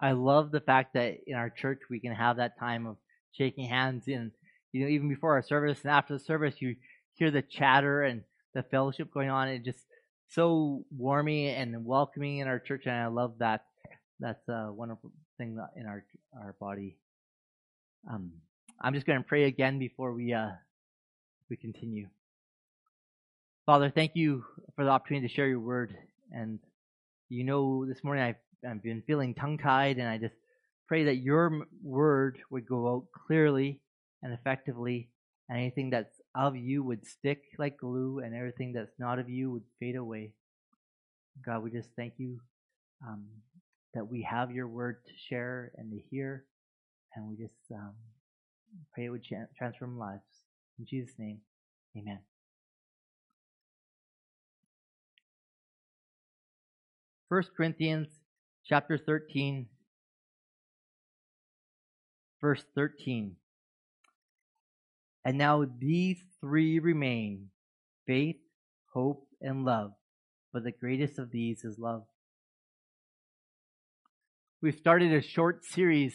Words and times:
I 0.00 0.12
love 0.12 0.50
the 0.50 0.60
fact 0.60 0.94
that 0.94 1.18
in 1.26 1.34
our 1.34 1.50
church 1.50 1.80
we 1.88 2.00
can 2.00 2.12
have 2.12 2.36
that 2.36 2.58
time 2.58 2.86
of 2.86 2.96
shaking 3.32 3.68
hands 3.68 4.04
and 4.08 4.30
you 4.72 4.82
know 4.82 4.88
even 4.88 5.08
before 5.08 5.32
our 5.32 5.42
service 5.42 5.80
and 5.82 5.90
after 5.90 6.14
the 6.14 6.24
service 6.24 6.56
you 6.60 6.76
hear 7.14 7.30
the 7.30 7.42
chatter 7.42 8.02
and 8.02 8.22
the 8.54 8.62
fellowship 8.62 9.12
going 9.12 9.30
on. 9.30 9.48
And 9.48 9.64
just 9.64 9.78
so 10.28 10.84
warming 10.96 11.48
and 11.48 11.84
welcoming 11.84 12.38
in 12.38 12.48
our 12.48 12.58
church 12.58 12.82
and 12.86 12.94
I 12.94 13.06
love 13.06 13.34
that. 13.38 13.64
That's 14.20 14.48
a 14.48 14.72
wonderful 14.72 15.12
thing 15.38 15.58
in 15.76 15.86
our 15.86 16.04
our 16.40 16.54
body. 16.58 16.96
Um, 18.10 18.32
I'm 18.80 18.94
just 18.94 19.06
going 19.06 19.18
to 19.18 19.28
pray 19.28 19.44
again 19.44 19.78
before 19.78 20.12
we 20.12 20.32
uh, 20.32 20.50
we 21.50 21.56
continue. 21.56 22.08
Father 23.66 23.90
thank 23.90 24.12
you 24.14 24.44
for 24.74 24.84
the 24.84 24.90
opportunity 24.90 25.28
to 25.28 25.34
share 25.34 25.48
your 25.48 25.60
word. 25.60 25.94
And 26.32 26.58
you 27.28 27.44
know 27.44 27.84
this 27.84 28.02
morning 28.02 28.24
I've 28.24 28.36
I've 28.68 28.82
been 28.82 29.02
feeling 29.06 29.34
tongue 29.34 29.58
tied, 29.58 29.98
and 29.98 30.08
I 30.08 30.18
just 30.18 30.34
pray 30.88 31.04
that 31.04 31.16
your 31.16 31.66
word 31.82 32.38
would 32.50 32.66
go 32.66 32.88
out 32.88 33.06
clearly 33.26 33.80
and 34.22 34.32
effectively, 34.32 35.10
and 35.48 35.58
anything 35.58 35.90
that's 35.90 36.20
of 36.34 36.56
you 36.56 36.82
would 36.82 37.06
stick 37.06 37.42
like 37.58 37.78
glue, 37.78 38.20
and 38.20 38.34
everything 38.34 38.72
that's 38.72 38.98
not 38.98 39.18
of 39.18 39.28
you 39.28 39.50
would 39.50 39.64
fade 39.80 39.96
away. 39.96 40.32
God, 41.44 41.62
we 41.62 41.70
just 41.70 41.90
thank 41.96 42.14
you 42.18 42.40
um, 43.06 43.26
that 43.94 44.06
we 44.06 44.22
have 44.22 44.50
your 44.50 44.68
word 44.68 44.96
to 45.06 45.12
share 45.28 45.72
and 45.76 45.90
to 45.92 45.98
hear, 46.10 46.44
and 47.14 47.28
we 47.28 47.36
just 47.36 47.54
um, 47.72 47.94
pray 48.94 49.06
it 49.06 49.10
would 49.10 49.24
transform 49.56 49.98
lives. 49.98 50.22
In 50.78 50.86
Jesus' 50.86 51.14
name, 51.18 51.38
amen. 51.96 52.20
First 57.28 57.50
Corinthians 57.56 58.08
chapter 58.68 58.98
13, 58.98 59.66
verse 62.40 62.64
13. 62.74 63.36
And 65.24 65.38
now 65.38 65.64
these 65.78 66.18
three 66.40 66.78
remain 66.78 67.48
faith, 68.06 68.36
hope, 68.92 69.26
and 69.40 69.64
love. 69.64 69.92
But 70.52 70.64
the 70.64 70.72
greatest 70.72 71.18
of 71.18 71.30
these 71.30 71.64
is 71.64 71.78
love. 71.78 72.04
We've 74.62 74.76
started 74.76 75.12
a 75.12 75.22
short 75.22 75.64
series 75.64 76.14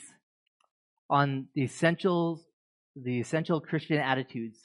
on 1.09 1.47
the 1.56 1.64
essentials, 1.64 2.44
the 2.95 3.20
essential 3.20 3.62
Christian 3.62 3.97
attitudes 3.97 4.58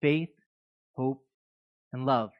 faith, 0.00 0.28
hope, 0.92 1.24
and 1.92 2.04
love. 2.04 2.30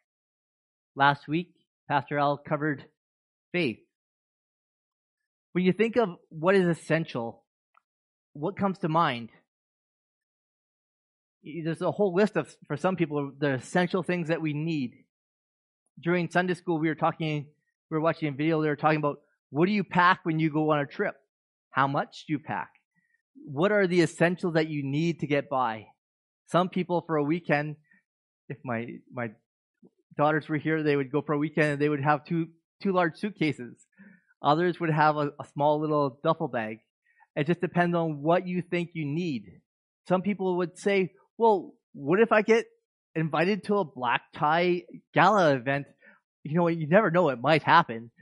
Last 0.95 1.27
week, 1.27 1.53
Pastor 1.89 2.19
Al 2.19 2.37
covered 2.37 2.85
faith. 3.53 3.79
When 5.57 5.65
you 5.65 5.73
think 5.73 5.97
of 5.97 6.11
what 6.29 6.55
is 6.55 6.69
essential, 6.69 7.43
what 8.35 8.59
comes 8.59 8.77
to 8.81 8.91
mind? 8.91 9.31
There's 11.43 11.81
a 11.81 11.91
whole 11.91 12.15
list 12.15 12.37
of, 12.37 12.55
for 12.69 12.77
some 12.77 12.95
people, 12.95 13.33
the 13.39 13.55
essential 13.55 14.03
things 14.03 14.29
that 14.29 14.43
we 14.43 14.53
need. 14.53 14.93
During 15.99 16.29
Sunday 16.29 16.53
school, 16.53 16.79
we 16.79 16.89
were 16.89 16.95
talking, 16.95 17.47
we 17.91 17.95
were 17.95 18.03
watching 18.03 18.29
a 18.29 18.33
video, 18.33 18.61
they 18.61 18.69
were 18.69 18.77
talking 18.77 18.99
about 18.99 19.21
what 19.49 19.65
do 19.65 19.73
you 19.73 19.83
pack 19.83 20.21
when 20.25 20.39
you 20.39 20.53
go 20.53 20.73
on 20.73 20.81
a 20.81 20.85
trip? 20.85 21.15
How 21.71 21.87
much 21.87 22.27
do 22.27 22.35
you 22.35 22.39
pack? 22.39 22.69
What 23.47 23.73
are 23.73 23.87
the 23.87 24.03
essentials 24.03 24.53
that 24.57 24.69
you 24.69 24.83
need 24.83 25.21
to 25.21 25.27
get 25.27 25.49
by? 25.49 25.87
Some 26.49 26.69
people 26.69 27.03
for 27.07 27.17
a 27.17 27.25
weekend, 27.25 27.77
if 28.51 28.59
my, 28.63 28.89
my 29.11 29.31
daughters 30.19 30.51
were 30.51 30.59
here, 30.59 30.83
they 30.83 30.97
would 30.97 31.11
go 31.11 31.23
for 31.23 31.33
a 31.33 31.39
weekend 31.39 31.73
and 31.73 31.81
they 31.81 31.89
would 31.89 32.05
have 32.05 32.27
two, 32.27 32.49
two 32.83 32.93
large 32.93 33.17
suitcases 33.17 33.87
Others 34.47 34.79
would 34.79 34.91
have 34.91 35.17
a, 35.17 35.33
a 35.41 35.45
small 35.53 35.81
little 35.81 36.21
duffel 36.23 36.47
bag. 36.47 36.79
It 37.35 37.49
just 37.49 37.61
depends 37.61 37.97
on 37.97 38.23
what 38.23 38.47
you 38.47 38.63
think 38.63 38.91
you 38.95 39.05
need. 39.05 39.61
Some 40.09 40.23
people 40.23 40.57
would 40.59 40.79
say, 40.79 41.13
well, 41.37 41.75
what 41.93 42.21
if 42.21 42.31
I 42.31 42.43
get 42.43 42.65
invited 43.17 43.65
to 43.65 43.79
a 43.79 43.85
black 43.85 44.23
tie 44.33 44.85
gala 45.13 45.55
event? 45.57 45.87
You 46.45 46.55
know, 46.55 46.69
you 46.69 46.87
never 46.87 47.11
know, 47.11 47.29
it 47.31 47.41
might 47.41 47.65
happen. 47.65 48.13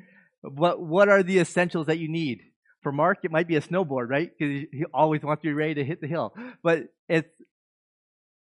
But 0.42 0.80
what 0.80 1.10
are 1.10 1.22
the 1.22 1.40
essentials 1.40 1.86
that 1.88 1.98
you 1.98 2.10
need? 2.10 2.40
For 2.82 2.90
Mark, 2.90 3.18
it 3.22 3.30
might 3.30 3.48
be 3.48 3.56
a 3.56 3.60
snowboard, 3.60 4.08
right? 4.08 4.30
Because 4.36 4.64
he 4.72 4.84
always 4.94 5.22
wants 5.22 5.42
to 5.42 5.48
be 5.48 5.54
ready 5.54 5.74
to 5.74 5.84
hit 5.84 6.00
the 6.00 6.06
hill. 6.06 6.34
But 6.62 6.84
it's, 7.08 7.28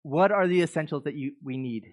what 0.03 0.31
are 0.31 0.47
the 0.47 0.63
essentials 0.63 1.05
that 1.05 1.15
you, 1.15 1.33
we 1.43 1.57
need? 1.57 1.85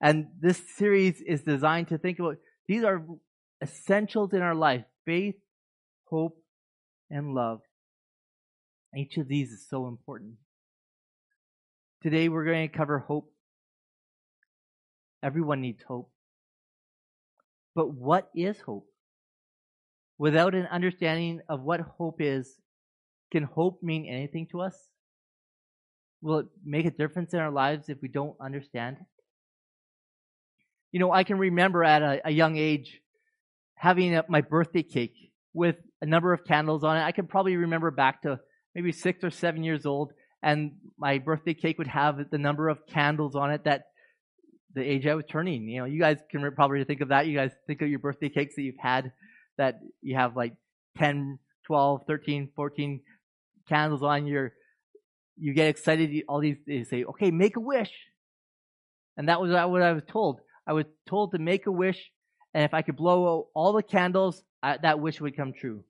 And 0.00 0.28
this 0.40 0.60
series 0.76 1.20
is 1.20 1.42
designed 1.42 1.88
to 1.88 1.98
think 1.98 2.20
about, 2.20 2.36
these 2.68 2.84
are 2.84 3.04
essentials 3.62 4.32
in 4.32 4.42
our 4.42 4.54
life 4.54 4.84
faith, 5.04 5.36
hope, 6.04 6.36
and 7.10 7.34
love. 7.34 7.60
Each 8.96 9.16
of 9.16 9.28
these 9.28 9.50
is 9.50 9.66
so 9.68 9.88
important. 9.88 10.34
Today 12.02 12.28
we're 12.28 12.44
going 12.44 12.68
to 12.68 12.76
cover 12.76 12.98
hope. 12.98 13.32
Everyone 15.22 15.60
needs 15.60 15.82
hope. 15.82 16.10
But 17.74 17.92
what 17.92 18.30
is 18.34 18.60
hope? 18.60 18.86
Without 20.18 20.54
an 20.54 20.66
understanding 20.66 21.40
of 21.48 21.62
what 21.62 21.80
hope 21.80 22.20
is, 22.20 22.60
can 23.32 23.42
hope 23.42 23.82
mean 23.82 24.06
anything 24.06 24.46
to 24.52 24.60
us? 24.60 24.76
Will 26.22 26.38
it 26.38 26.46
make 26.64 26.86
a 26.86 26.90
difference 26.90 27.34
in 27.34 27.40
our 27.40 27.50
lives 27.50 27.88
if 27.88 27.98
we 28.00 28.08
don't 28.08 28.36
understand 28.40 28.98
it? 29.00 29.06
You 30.92 31.00
know, 31.00 31.10
I 31.10 31.24
can 31.24 31.38
remember 31.38 31.82
at 31.82 32.02
a, 32.02 32.20
a 32.28 32.30
young 32.30 32.56
age 32.56 33.00
having 33.84 34.16
a, 34.16 34.24
my 34.30 34.40
birthday 34.40 34.82
cake 34.82 35.30
with 35.52 35.76
a 36.00 36.06
number 36.06 36.32
of 36.32 36.42
candles 36.44 36.82
on 36.84 36.96
it. 36.96 37.02
I 37.02 37.12
can 37.12 37.26
probably 37.26 37.54
remember 37.56 37.90
back 37.90 38.22
to 38.22 38.40
maybe 38.74 38.92
six 38.92 39.22
or 39.22 39.30
seven 39.30 39.62
years 39.62 39.84
old, 39.84 40.12
and 40.42 40.72
my 40.98 41.18
birthday 41.18 41.52
cake 41.52 41.76
would 41.76 41.88
have 41.88 42.30
the 42.30 42.38
number 42.38 42.70
of 42.70 42.86
candles 42.86 43.36
on 43.36 43.50
it 43.50 43.64
that 43.64 43.82
the 44.74 44.80
age 44.80 45.06
I 45.06 45.14
was 45.14 45.26
turning. 45.30 45.68
You 45.68 45.80
know, 45.80 45.84
you 45.84 46.00
guys 46.00 46.16
can 46.30 46.50
probably 46.52 46.82
think 46.84 47.02
of 47.02 47.08
that. 47.08 47.26
You 47.26 47.36
guys 47.36 47.50
think 47.66 47.82
of 47.82 47.88
your 47.90 47.98
birthday 47.98 48.30
cakes 48.30 48.54
that 48.56 48.62
you've 48.62 48.74
had 48.80 49.12
that 49.58 49.80
you 50.00 50.16
have 50.16 50.34
like 50.34 50.54
10, 50.96 51.38
12, 51.66 52.00
13, 52.06 52.48
14 52.56 53.00
candles 53.68 54.02
on 54.02 54.26
your, 54.26 54.54
you 55.36 55.52
get 55.52 55.68
excited, 55.68 56.10
all 56.26 56.40
these, 56.40 56.56
they 56.66 56.84
say, 56.84 57.04
okay, 57.04 57.30
make 57.30 57.58
a 57.58 57.60
wish. 57.60 57.92
And 59.18 59.28
that 59.28 59.42
was 59.42 59.50
what 59.50 59.82
I 59.82 59.92
was 59.92 60.04
told. 60.08 60.40
I 60.66 60.72
was 60.72 60.86
told 61.06 61.32
to 61.32 61.38
make 61.38 61.66
a 61.66 61.70
wish 61.70 61.98
and 62.54 62.64
if 62.64 62.72
I 62.72 62.82
could 62.82 62.96
blow 62.96 63.48
all 63.54 63.72
the 63.72 63.82
candles, 63.82 64.42
I, 64.62 64.78
that 64.78 65.00
wish 65.00 65.20
would 65.20 65.36
come 65.36 65.52
true. 65.52 65.84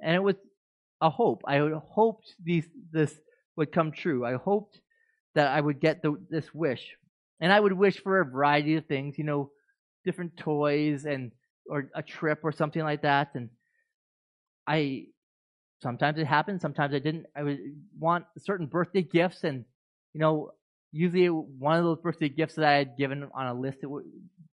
And 0.00 0.14
it 0.14 0.22
was 0.22 0.36
a 1.00 1.10
hope. 1.10 1.42
I 1.46 1.58
hoped 1.90 2.34
these, 2.42 2.66
this 2.92 3.12
would 3.56 3.72
come 3.72 3.92
true. 3.92 4.24
I 4.24 4.34
hoped 4.34 4.80
that 5.34 5.48
I 5.48 5.60
would 5.60 5.80
get 5.80 6.02
the, 6.02 6.16
this 6.30 6.54
wish. 6.54 6.96
And 7.40 7.52
I 7.52 7.60
would 7.60 7.72
wish 7.72 8.00
for 8.00 8.20
a 8.20 8.24
variety 8.24 8.76
of 8.76 8.86
things, 8.86 9.18
you 9.18 9.24
know, 9.24 9.50
different 10.04 10.36
toys 10.36 11.04
and 11.04 11.32
or 11.68 11.90
a 11.94 12.02
trip 12.02 12.40
or 12.42 12.52
something 12.52 12.82
like 12.82 13.02
that. 13.02 13.34
And 13.34 13.50
I 14.66 15.06
sometimes 15.82 16.18
it 16.18 16.26
happened, 16.26 16.60
sometimes 16.60 16.94
I 16.94 16.98
didn't. 16.98 17.26
I 17.36 17.42
would 17.42 17.58
want 17.98 18.24
certain 18.38 18.66
birthday 18.66 19.02
gifts, 19.02 19.44
and 19.44 19.64
you 20.14 20.20
know, 20.20 20.52
usually 20.92 21.26
one 21.26 21.76
of 21.76 21.84
those 21.84 22.00
birthday 22.00 22.28
gifts 22.28 22.54
that 22.54 22.64
I 22.64 22.76
had 22.76 22.96
given 22.96 23.28
on 23.34 23.46
a 23.46 23.54
list 23.54 23.78
it 23.82 23.90
would 23.90 24.04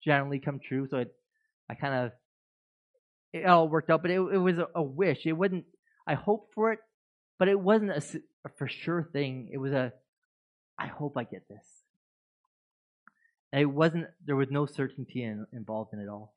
generally 0.07 0.39
come 0.39 0.59
true. 0.59 0.87
So 0.89 0.97
it, 0.97 1.13
I 1.69 1.75
kind 1.75 1.93
of 1.93 2.11
it 3.33 3.45
all 3.45 3.67
worked 3.67 3.89
out, 3.89 4.01
but 4.01 4.09
it, 4.09 4.19
it 4.19 4.37
was 4.37 4.57
a, 4.57 4.67
a, 4.73 4.81
wish. 4.81 5.25
It 5.25 5.33
wasn't. 5.33 5.65
I 6.07 6.15
hoped 6.15 6.53
for 6.55 6.71
it, 6.71 6.79
but 7.37 7.49
it 7.49 7.59
wasn't 7.59 7.91
a, 7.91 8.01
a 8.45 8.49
for 8.57 8.67
sure 8.67 9.07
thing. 9.13 9.49
It 9.51 9.57
was 9.57 9.73
a 9.73 9.91
I 10.79 10.87
hope 10.87 11.17
I 11.17 11.23
get 11.23 11.47
this. 11.49 11.65
And 13.51 13.61
it 13.61 13.65
wasn't. 13.65 14.07
There 14.25 14.35
was 14.35 14.49
no 14.49 14.65
certainty 14.65 15.23
in, 15.23 15.45
involved 15.53 15.93
in 15.93 15.99
it 15.99 16.07
all. 16.07 16.33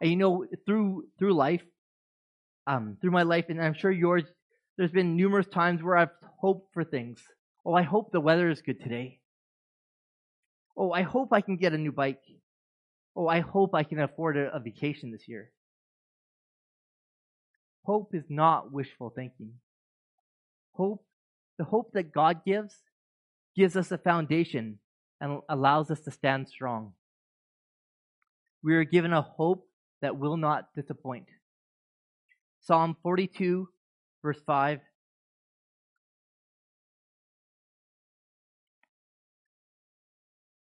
And 0.00 0.10
you 0.10 0.16
know, 0.16 0.46
through 0.66 1.06
through 1.18 1.34
life, 1.34 1.64
um, 2.66 2.98
through 3.00 3.10
my 3.10 3.22
life, 3.22 3.46
and 3.48 3.60
I'm 3.60 3.74
sure 3.74 3.90
yours, 3.90 4.24
there's 4.76 4.92
been 4.92 5.16
numerous 5.16 5.46
times 5.48 5.82
where 5.82 5.96
I've 5.96 6.16
hoped 6.40 6.74
for 6.74 6.84
things 6.84 7.20
Oh, 7.64 7.74
I 7.74 7.82
hope 7.82 8.10
the 8.10 8.20
weather 8.20 8.48
is 8.48 8.62
good 8.62 8.80
today. 8.80 9.20
Oh, 10.80 10.92
I 10.92 11.02
hope 11.02 11.34
I 11.34 11.42
can 11.42 11.58
get 11.58 11.74
a 11.74 11.78
new 11.78 11.92
bike. 11.92 12.22
Oh, 13.14 13.28
I 13.28 13.40
hope 13.40 13.74
I 13.74 13.82
can 13.82 14.00
afford 14.00 14.38
a, 14.38 14.50
a 14.56 14.58
vacation 14.58 15.10
this 15.10 15.28
year. 15.28 15.50
Hope 17.82 18.14
is 18.14 18.24
not 18.30 18.72
wishful 18.72 19.10
thinking. 19.10 19.52
Hope, 20.72 21.04
the 21.58 21.64
hope 21.64 21.92
that 21.92 22.14
God 22.14 22.46
gives, 22.46 22.74
gives 23.54 23.76
us 23.76 23.92
a 23.92 23.98
foundation 23.98 24.78
and 25.20 25.40
allows 25.50 25.90
us 25.90 26.00
to 26.00 26.10
stand 26.10 26.48
strong. 26.48 26.94
We 28.62 28.74
are 28.74 28.84
given 28.84 29.12
a 29.12 29.20
hope 29.20 29.68
that 30.00 30.16
will 30.16 30.38
not 30.38 30.68
disappoint. 30.74 31.26
Psalm 32.62 32.96
42, 33.02 33.68
verse 34.22 34.40
5 34.46 34.80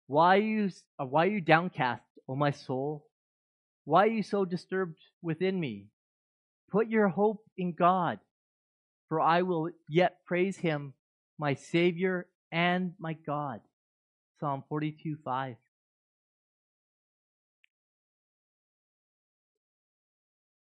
Why 0.08 0.38
are 0.38 0.42
you, 0.42 0.70
uh, 1.00 1.06
why 1.06 1.26
are 1.26 1.30
you 1.30 1.42
downcast, 1.42 2.04
O 2.28 2.36
my 2.36 2.52
soul? 2.52 3.06
Why 3.84 4.04
are 4.04 4.12
you 4.12 4.24
so 4.24 4.46
disturbed 4.46 4.98
within 5.22 5.60
me? 5.60 5.88
Put 6.72 6.88
your 6.88 7.08
hope 7.10 7.44
in 7.58 7.74
God, 7.74 8.20
for 9.10 9.22
I 9.22 9.42
will 9.44 9.70
yet 9.90 10.26
praise 10.26 10.58
him, 10.58 10.94
my 11.38 11.54
Savior 11.54 12.28
and 12.52 12.94
my 13.00 13.14
God. 13.14 13.62
Psalm 14.40 14.64
42 14.70 15.18
5. 15.24 15.56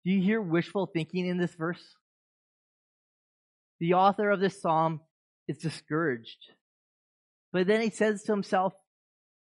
Do 0.06 0.12
you 0.12 0.22
hear 0.22 0.42
wishful 0.42 0.86
thinking 0.86 1.26
in 1.26 1.38
this 1.38 1.54
verse? 1.56 1.84
The 3.80 3.94
author 3.94 4.30
of 4.30 4.40
this 4.40 4.62
psalm 4.62 5.02
is 5.48 5.58
discouraged. 5.58 6.38
But 7.52 7.68
then 7.68 7.82
he 7.82 7.90
says 7.90 8.24
to 8.24 8.34
himself, 8.34 8.74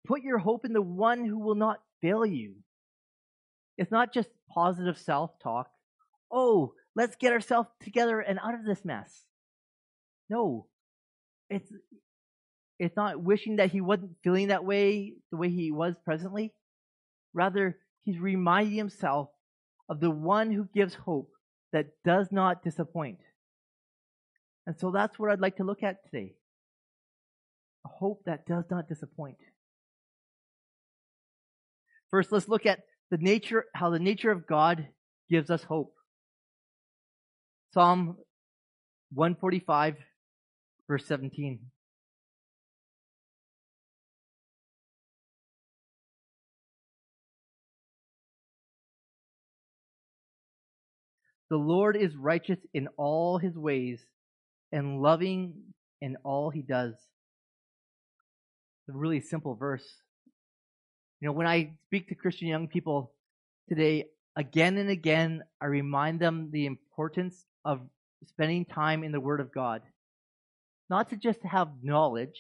Put 0.07 0.21
your 0.21 0.37
hope 0.37 0.65
in 0.65 0.73
the 0.73 0.81
one 0.81 1.25
who 1.25 1.39
will 1.39 1.55
not 1.55 1.81
fail 2.01 2.25
you. 2.25 2.55
It's 3.77 3.91
not 3.91 4.13
just 4.13 4.29
positive 4.49 4.97
self 4.97 5.31
talk. 5.41 5.69
Oh, 6.31 6.73
let's 6.95 7.15
get 7.15 7.33
ourselves 7.33 7.69
together 7.81 8.19
and 8.19 8.39
out 8.39 8.53
of 8.53 8.65
this 8.65 8.83
mess. 8.83 9.25
No, 10.29 10.67
it's 11.49 11.71
it's 12.77 12.95
not 12.95 13.21
wishing 13.21 13.57
that 13.57 13.71
he 13.71 13.81
wasn't 13.81 14.15
feeling 14.23 14.47
that 14.47 14.65
way 14.65 15.13
the 15.31 15.37
way 15.37 15.49
he 15.49 15.71
was 15.71 15.95
presently. 16.05 16.53
Rather, 17.33 17.77
he's 18.03 18.19
reminding 18.19 18.77
himself 18.77 19.29
of 19.89 19.99
the 19.99 20.11
one 20.11 20.51
who 20.51 20.67
gives 20.73 20.93
hope 20.93 21.31
that 21.73 21.87
does 22.05 22.27
not 22.31 22.63
disappoint. 22.63 23.19
And 24.65 24.77
so 24.77 24.91
that's 24.91 25.17
what 25.17 25.31
I'd 25.31 25.41
like 25.41 25.57
to 25.57 25.63
look 25.63 25.83
at 25.83 26.03
today. 26.05 26.35
A 27.85 27.89
hope 27.89 28.23
that 28.25 28.45
does 28.45 28.65
not 28.69 28.87
disappoint. 28.87 29.37
First, 32.11 32.31
let's 32.31 32.47
look 32.47 32.65
at 32.65 32.79
the 33.11 33.17
nature, 33.17 33.65
how 33.75 33.89
the 33.89 33.99
nature 33.99 34.31
of 34.31 34.47
God 34.47 34.87
gives 35.29 35.49
us 35.49 35.63
hope. 35.63 35.93
Psalm 37.73 38.17
145, 39.13 39.95
verse 40.87 41.05
17. 41.05 41.59
The 51.49 51.57
Lord 51.57 51.97
is 51.97 52.15
righteous 52.15 52.59
in 52.73 52.87
all 52.95 53.39
his 53.39 53.55
ways 53.55 54.01
and 54.71 55.01
loving 55.01 55.53
in 55.99 56.15
all 56.23 56.51
he 56.51 56.61
does. 56.61 56.93
It's 56.93 58.95
a 58.95 58.97
really 58.97 59.19
simple 59.19 59.55
verse. 59.55 59.87
You 61.21 61.27
know, 61.27 61.33
when 61.33 61.47
I 61.47 61.73
speak 61.87 62.07
to 62.09 62.15
Christian 62.15 62.47
young 62.47 62.67
people 62.67 63.11
today, 63.67 64.05
again 64.37 64.77
and 64.77 64.89
again, 64.89 65.43
I 65.61 65.65
remind 65.65 66.19
them 66.19 66.49
the 66.51 66.65
importance 66.65 67.45
of 67.65 67.81
spending 68.25 68.65
time 68.65 69.03
in 69.03 69.11
the 69.11 69.19
Word 69.19 69.41
of 69.41 69.53
God. 69.53 69.81
Not 70.89 71.09
to 71.09 71.17
just 71.17 71.41
have 71.43 71.69
knowledge, 71.83 72.39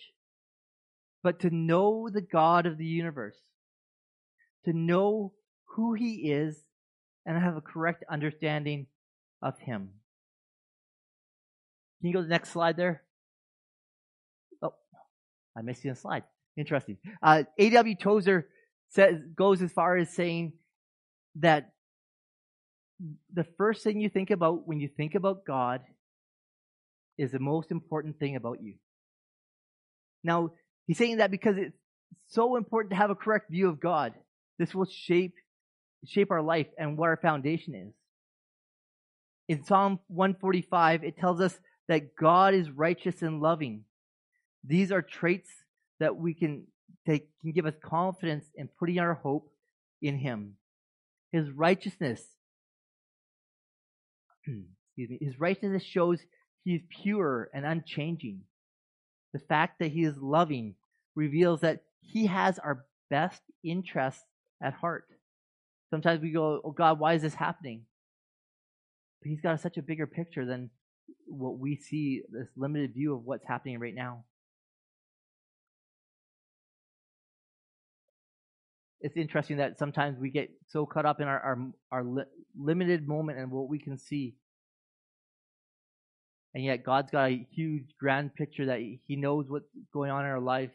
but 1.23 1.41
to 1.41 1.49
know 1.49 2.09
the 2.09 2.21
God 2.21 2.65
of 2.65 2.77
the 2.77 2.85
universe, 2.85 3.37
to 4.63 4.71
know 4.71 5.33
who 5.65 5.93
He 5.93 6.31
is, 6.31 6.57
and 7.25 7.37
have 7.37 7.57
a 7.57 7.61
correct 7.61 8.05
understanding 8.09 8.87
of 9.41 9.59
Him. 9.59 9.89
Can 11.99 12.07
you 12.07 12.13
go 12.13 12.19
to 12.19 12.23
the 12.23 12.29
next 12.29 12.51
slide 12.51 12.77
there? 12.77 13.03
Oh, 14.61 14.73
I 15.57 15.63
missed 15.63 15.83
you 15.83 15.91
the 15.91 15.99
slide. 15.99 16.23
Interesting. 16.55 16.97
Uh, 17.21 17.43
A.W. 17.57 17.95
Tozer 17.95 18.47
says, 18.89 19.19
goes 19.35 19.61
as 19.61 19.71
far 19.71 19.97
as 19.97 20.09
saying 20.09 20.53
that 21.35 21.71
the 23.33 23.45
first 23.57 23.83
thing 23.83 23.99
you 23.99 24.09
think 24.09 24.31
about 24.31 24.67
when 24.67 24.79
you 24.79 24.89
think 24.89 25.15
about 25.15 25.45
God 25.45 25.81
is 27.17 27.31
the 27.31 27.39
most 27.39 27.71
important 27.71 28.19
thing 28.19 28.35
about 28.35 28.61
you. 28.61 28.75
Now, 30.23 30.51
he's 30.87 30.97
saying 30.97 31.17
that 31.17 31.31
because 31.31 31.57
it's 31.57 31.77
so 32.27 32.55
important 32.55 32.91
to 32.91 32.97
have 32.97 33.09
a 33.09 33.15
correct 33.15 33.49
view 33.49 33.69
of 33.69 33.79
God. 33.79 34.13
This 34.57 34.75
will 34.75 34.85
shape 34.85 35.33
shape 36.05 36.31
our 36.31 36.41
life 36.41 36.67
and 36.77 36.97
what 36.97 37.09
our 37.09 37.17
foundation 37.17 37.75
is. 37.75 37.93
In 39.49 39.63
Psalm 39.63 39.99
145, 40.07 41.03
it 41.03 41.17
tells 41.17 41.41
us 41.41 41.59
that 41.87 42.15
God 42.15 42.53
is 42.53 42.69
righteous 42.69 43.21
and 43.21 43.41
loving. 43.41 43.83
These 44.63 44.91
are 44.91 45.01
traits 45.01 45.49
that 45.99 46.15
we 46.15 46.33
can 46.33 46.67
take, 47.09 47.29
can 47.41 47.51
give 47.51 47.65
us 47.65 47.73
confidence 47.83 48.45
in 48.55 48.69
putting 48.79 48.99
our 48.99 49.15
hope 49.15 49.51
in 50.01 50.17
Him. 50.17 50.55
His 51.31 51.49
righteousness, 51.49 52.21
excuse 54.47 55.09
me, 55.09 55.17
His 55.21 55.39
righteousness 55.39 55.83
shows 55.83 56.19
He 56.63 56.75
is 56.75 56.81
pure 57.01 57.49
and 57.53 57.65
unchanging. 57.65 58.41
The 59.33 59.39
fact 59.39 59.79
that 59.79 59.91
He 59.91 60.03
is 60.03 60.17
loving 60.17 60.75
reveals 61.15 61.61
that 61.61 61.81
He 62.01 62.27
has 62.27 62.59
our 62.59 62.85
best 63.09 63.41
interests 63.63 64.23
at 64.61 64.73
heart. 64.73 65.05
Sometimes 65.89 66.21
we 66.21 66.31
go, 66.31 66.61
Oh 66.63 66.71
God, 66.71 66.99
why 66.99 67.13
is 67.13 67.21
this 67.21 67.33
happening? 67.33 67.81
But 69.21 69.29
He's 69.29 69.41
got 69.41 69.59
such 69.61 69.77
a 69.77 69.83
bigger 69.83 70.07
picture 70.07 70.45
than 70.45 70.69
what 71.27 71.59
we 71.59 71.75
see, 71.75 72.23
this 72.31 72.47
limited 72.55 72.93
view 72.93 73.13
of 73.13 73.23
what's 73.23 73.47
happening 73.47 73.79
right 73.79 73.95
now. 73.95 74.23
It's 79.01 79.15
interesting 79.15 79.57
that 79.57 79.79
sometimes 79.79 80.19
we 80.19 80.29
get 80.29 80.49
so 80.67 80.85
caught 80.85 81.05
up 81.05 81.21
in 81.21 81.27
our 81.27 81.39
our, 81.39 81.57
our 81.91 82.03
li- 82.03 82.23
limited 82.57 83.07
moment 83.07 83.39
and 83.39 83.49
what 83.51 83.69
we 83.69 83.79
can 83.79 83.97
see, 83.97 84.35
and 86.53 86.63
yet 86.63 86.83
God's 86.83 87.11
got 87.11 87.29
a 87.29 87.47
huge, 87.51 87.95
grand 87.99 88.35
picture 88.35 88.65
that 88.65 88.79
He 88.79 89.15
knows 89.15 89.45
what's 89.47 89.69
going 89.93 90.11
on 90.11 90.25
in 90.25 90.31
our 90.31 90.41
life, 90.41 90.71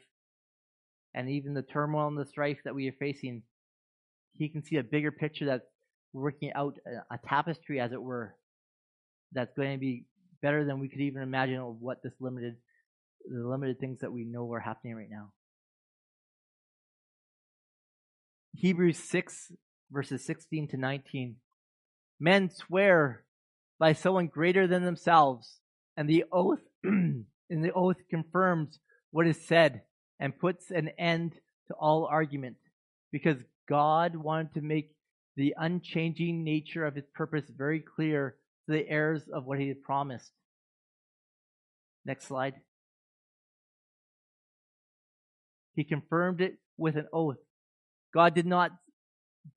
and 1.15 1.29
even 1.29 1.55
the 1.55 1.63
turmoil 1.63 2.09
and 2.09 2.19
the 2.19 2.27
strife 2.27 2.59
that 2.65 2.75
we 2.75 2.89
are 2.89 2.95
facing. 2.99 3.43
He 4.33 4.49
can 4.49 4.65
see 4.65 4.77
a 4.77 4.83
bigger 4.83 5.13
picture 5.13 5.47
that's 5.47 5.67
working 6.13 6.53
out 6.55 6.79
a, 6.87 7.15
a 7.15 7.19
tapestry, 7.29 7.79
as 7.79 7.93
it 7.93 8.03
were, 8.03 8.35
that's 9.33 9.53
going 9.55 9.73
to 9.73 9.79
be 9.79 10.07
better 10.43 10.65
than 10.65 10.81
we 10.81 10.89
could 10.89 11.01
even 11.01 11.23
imagine 11.23 11.59
of 11.59 11.77
what 11.81 12.03
this 12.03 12.15
limited, 12.21 12.57
the 13.31 13.47
limited 13.47 13.79
things 13.79 14.01
that 14.01 14.13
we 14.13 14.25
know 14.25 14.51
are 14.53 14.61
happening 14.61 14.97
right 14.97 15.11
now. 15.11 15.31
Hebrews 18.57 18.99
6, 18.99 19.53
verses 19.91 20.25
16 20.25 20.69
to 20.69 20.77
19. 20.77 21.37
Men 22.21 22.51
swear 22.51 23.25
by 23.79 23.93
someone 23.93 24.29
greater 24.29 24.67
than 24.67 24.85
themselves, 24.85 25.59
and 25.97 26.09
the 26.09 26.25
oath, 26.33 26.61
and 26.85 27.25
the 27.49 27.73
oath 27.73 27.97
confirms 28.09 28.79
what 29.11 29.27
is 29.27 29.47
said 29.47 29.83
and 30.21 30.39
puts 30.39 30.71
an 30.71 30.91
end 30.99 31.35
to 31.69 31.75
all 31.75 32.07
argument, 32.11 32.57
because 33.11 33.39
God 33.69 34.17
wanted 34.17 34.55
to 34.55 34.61
make 34.61 34.95
the 35.37 35.55
unchanging 35.57 36.45
nature 36.45 36.87
of 36.87 36.95
his 36.95 37.07
purpose 37.15 37.45
very 37.57 37.81
clear 37.81 38.37
to 38.67 38.77
the 38.77 38.89
heirs 38.89 39.23
of 39.33 39.45
what 39.45 39.59
he 39.59 39.69
had 39.69 39.83
promised. 39.83 40.31
Next 42.05 42.27
slide. 42.27 42.55
He 45.75 45.83
confirmed 45.83 46.41
it 46.41 46.59
with 46.77 46.97
an 46.97 47.09
oath. 47.13 47.39
God 48.15 48.35
did 48.35 48.47
not 48.47 48.71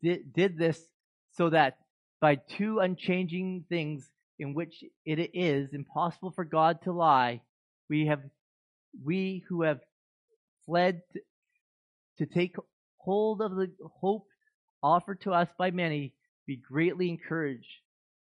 did, 0.02 0.34
did 0.34 0.58
this 0.58 0.82
so 1.32 1.50
that 1.52 1.78
by 2.20 2.36
two 2.36 2.80
unchanging 2.80 3.66
things 3.70 4.10
in 4.40 4.54
which 4.54 4.84
it 5.06 5.32
is 5.34 5.74
impossible 5.74 6.32
for 6.32 6.44
God 6.44 6.82
to 6.84 6.92
lie, 6.92 7.42
we 7.90 8.08
have 8.08 8.22
we 9.04 9.44
who 9.48 9.62
have 9.62 9.80
fled 10.66 11.02
to, 12.18 12.26
take 12.26 12.56
hold 12.98 13.42
of 13.42 13.56
the 13.56 13.72
hope 14.02 14.26
offered 14.82 15.22
to 15.22 15.32
us 15.32 15.48
by 15.58 15.70
many 15.70 16.14
be 16.48 16.56
greatly 16.56 17.10
encouraged. 17.10 17.68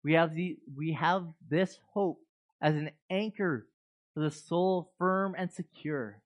We 0.02 0.14
have 0.14 0.34
the 0.34 0.56
we 0.74 0.92
have 0.92 1.26
this 1.50 1.78
hope 1.92 2.18
as 2.60 2.74
an 2.74 2.90
anchor 3.10 3.66
for 4.14 4.20
the 4.20 4.30
soul 4.30 4.92
firm 4.98 5.34
and 5.36 5.52
secure. 5.52 6.20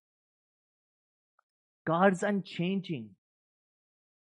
God 1.87 2.13
is 2.13 2.23
unchanging. 2.23 3.11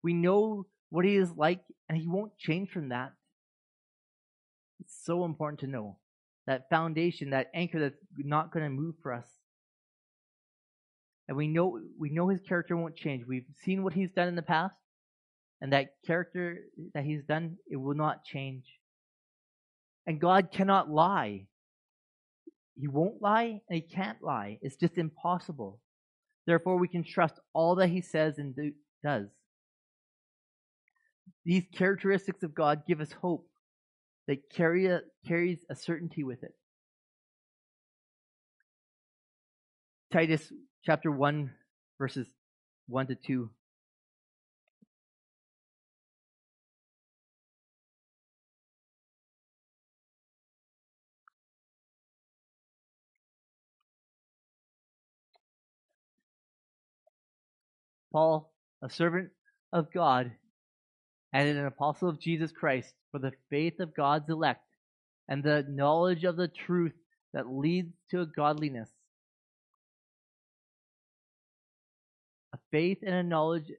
We 0.03 0.13
know 0.13 0.67
what 0.89 1.05
He 1.05 1.15
is 1.15 1.31
like, 1.35 1.61
and 1.87 1.97
He 1.97 2.07
won't 2.07 2.37
change 2.37 2.69
from 2.71 2.89
that. 2.89 3.13
It's 4.79 4.97
so 5.05 5.25
important 5.25 5.59
to 5.61 5.67
know 5.67 5.97
that 6.47 6.69
foundation, 6.69 7.29
that 7.31 7.51
anchor 7.53 7.79
that's 7.79 7.97
not 8.17 8.51
going 8.51 8.65
to 8.65 8.69
move 8.69 8.95
for 9.01 9.13
us. 9.13 9.27
And 11.27 11.37
we 11.37 11.47
know 11.47 11.79
we 11.97 12.09
know 12.09 12.29
His 12.29 12.41
character 12.41 12.75
won't 12.75 12.95
change. 12.95 13.25
We've 13.27 13.45
seen 13.63 13.83
what 13.83 13.93
He's 13.93 14.11
done 14.11 14.27
in 14.27 14.35
the 14.35 14.41
past, 14.41 14.75
and 15.61 15.71
that 15.73 15.93
character 16.05 16.59
that 16.93 17.05
He's 17.05 17.23
done, 17.23 17.57
it 17.69 17.77
will 17.77 17.95
not 17.95 18.25
change. 18.25 18.65
And 20.07 20.19
God 20.19 20.51
cannot 20.51 20.89
lie. 20.89 21.45
He 22.75 22.87
won't 22.87 23.21
lie 23.21 23.61
and 23.69 23.75
he 23.75 23.81
can't 23.81 24.21
lie. 24.23 24.57
It's 24.61 24.75
just 24.75 24.97
impossible. 24.97 25.79
Therefore, 26.47 26.77
we 26.77 26.87
can 26.87 27.03
trust 27.03 27.35
all 27.53 27.75
that 27.75 27.89
he 27.89 28.01
says 28.01 28.39
and 28.39 28.55
do, 28.55 28.71
does. 29.03 29.27
These 31.43 31.65
characteristics 31.73 32.43
of 32.43 32.53
God 32.53 32.83
give 32.87 33.01
us 33.01 33.11
hope 33.11 33.47
that 34.27 34.49
carry 34.49 34.85
a, 34.87 35.01
carries 35.27 35.65
a 35.69 35.75
certainty 35.75 36.23
with 36.23 36.43
it. 36.43 36.53
Titus 40.11 40.51
chapter 40.85 41.11
1, 41.11 41.51
verses 41.97 42.27
1 42.87 43.07
to 43.07 43.15
2. 43.15 43.49
Paul, 58.11 58.53
a 58.81 58.89
servant 58.89 59.29
of 59.71 59.91
God 59.93 60.31
and 61.33 61.47
an 61.47 61.65
apostle 61.65 62.09
of 62.09 62.19
Jesus 62.19 62.51
Christ, 62.51 62.93
for 63.11 63.19
the 63.19 63.31
faith 63.49 63.79
of 63.79 63.95
God's 63.95 64.29
elect 64.29 64.65
and 65.27 65.43
the 65.43 65.65
knowledge 65.69 66.23
of 66.23 66.35
the 66.35 66.47
truth 66.47 66.93
that 67.33 67.51
leads 67.51 67.93
to 68.11 68.25
godliness. 68.25 68.89
A 72.53 72.57
faith 72.71 72.99
and 73.05 73.15
a 73.15 73.23
knowledge 73.23 73.71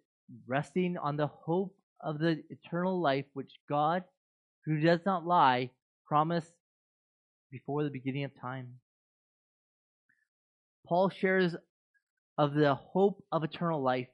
resting 0.47 0.97
on 0.97 1.17
the 1.17 1.27
hope 1.27 1.75
of 2.01 2.19
the 2.19 2.43
eternal 2.49 3.01
life 3.01 3.27
which 3.35 3.53
God, 3.69 4.03
who 4.65 4.81
does 4.81 5.01
not 5.05 5.27
lie, 5.27 5.71
promised 6.07 6.53
before 7.51 7.85
the 7.85 7.91
beginning 7.91 8.25
of 8.25 8.31
time. 8.41 8.69
Paul 10.87 11.11
shares 11.11 11.55
of 12.39 12.55
the 12.55 12.75
hope 12.75 13.23
of 13.31 13.45
eternal 13.45 13.83
life 13.83 14.09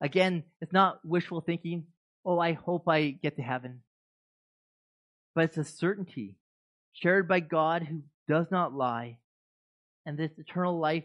Again, 0.00 0.44
it's 0.60 0.72
not 0.72 1.00
wishful 1.04 1.40
thinking, 1.40 1.86
oh, 2.24 2.38
I 2.38 2.52
hope 2.52 2.88
I 2.88 3.10
get 3.10 3.36
to 3.36 3.42
heaven. 3.42 3.80
But 5.34 5.44
it's 5.44 5.58
a 5.58 5.64
certainty 5.64 6.36
shared 6.92 7.28
by 7.28 7.40
God 7.40 7.82
who 7.82 8.02
does 8.28 8.46
not 8.50 8.74
lie. 8.74 9.18
And 10.04 10.18
this 10.18 10.32
eternal 10.38 10.78
life 10.78 11.04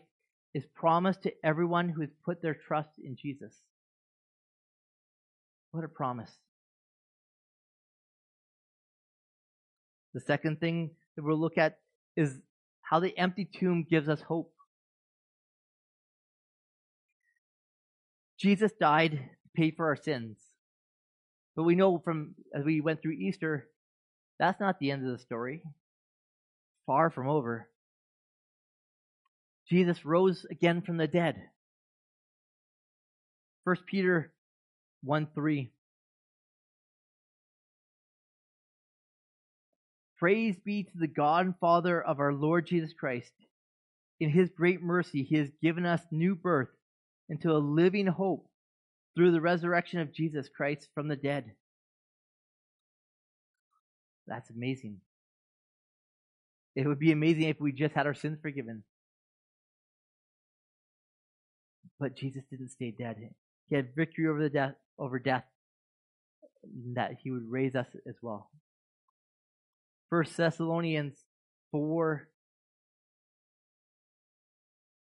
is 0.53 0.65
promised 0.75 1.23
to 1.23 1.33
everyone 1.43 1.89
who 1.89 2.01
has 2.01 2.09
put 2.25 2.41
their 2.41 2.53
trust 2.53 2.89
in 3.03 3.15
Jesus. 3.15 3.53
What 5.71 5.83
a 5.83 5.87
promise. 5.87 6.31
The 10.13 10.19
second 10.19 10.59
thing 10.59 10.91
that 11.15 11.23
we'll 11.23 11.39
look 11.39 11.57
at 11.57 11.79
is 12.17 12.39
how 12.81 12.99
the 12.99 13.17
empty 13.17 13.45
tomb 13.45 13.85
gives 13.89 14.09
us 14.09 14.21
hope. 14.21 14.53
Jesus 18.41 18.71
died 18.79 19.11
to 19.11 19.49
pay 19.55 19.69
for 19.69 19.85
our 19.85 19.95
sins. 19.95 20.39
But 21.55 21.63
we 21.63 21.75
know 21.75 21.99
from, 21.99 22.33
as 22.55 22.65
we 22.65 22.81
went 22.81 22.99
through 22.99 23.11
Easter, 23.11 23.67
that's 24.39 24.59
not 24.59 24.79
the 24.79 24.89
end 24.89 25.05
of 25.05 25.11
the 25.11 25.19
story. 25.23 25.61
Far 26.87 27.11
from 27.11 27.27
over. 27.27 27.69
Jesus 29.69 30.03
rose 30.03 30.43
again 30.49 30.81
from 30.81 30.97
the 30.97 31.07
dead. 31.07 31.35
1 33.63 33.75
Peter 33.85 34.33
1 35.03 35.27
3. 35.35 35.71
Praise 40.17 40.55
be 40.65 40.83
to 40.83 40.97
the 40.97 41.07
God 41.07 41.45
and 41.45 41.55
Father 41.59 42.01
of 42.01 42.19
our 42.19 42.33
Lord 42.33 42.65
Jesus 42.65 42.91
Christ. 42.91 43.31
In 44.19 44.31
his 44.31 44.49
great 44.49 44.81
mercy, 44.81 45.23
he 45.23 45.35
has 45.35 45.49
given 45.61 45.85
us 45.85 46.01
new 46.11 46.35
birth 46.35 46.69
into 47.31 47.51
a 47.51 47.57
living 47.57 48.07
hope 48.07 48.45
through 49.15 49.31
the 49.31 49.39
resurrection 49.39 50.01
of 50.01 50.13
Jesus 50.13 50.49
Christ 50.49 50.89
from 50.93 51.07
the 51.07 51.15
dead. 51.15 51.51
That's 54.27 54.49
amazing. 54.49 54.97
It 56.75 56.85
would 56.85 56.99
be 56.99 57.13
amazing 57.13 57.43
if 57.43 57.59
we 57.59 57.71
just 57.71 57.95
had 57.95 58.05
our 58.05 58.13
sins 58.13 58.37
forgiven. 58.41 58.83
But 62.01 62.17
Jesus 62.17 62.43
didn't 62.51 62.69
stay 62.69 62.91
dead. 62.91 63.15
He 63.69 63.75
had 63.77 63.95
victory 63.95 64.27
over 64.27 64.43
the 64.43 64.49
death 64.49 64.75
over 64.99 65.17
death 65.17 65.45
that 66.95 67.11
he 67.23 67.31
would 67.31 67.49
raise 67.49 67.75
us 67.75 67.87
as 68.07 68.15
well. 68.21 68.49
First 70.09 70.35
Thessalonians 70.35 71.17
4 71.71 72.27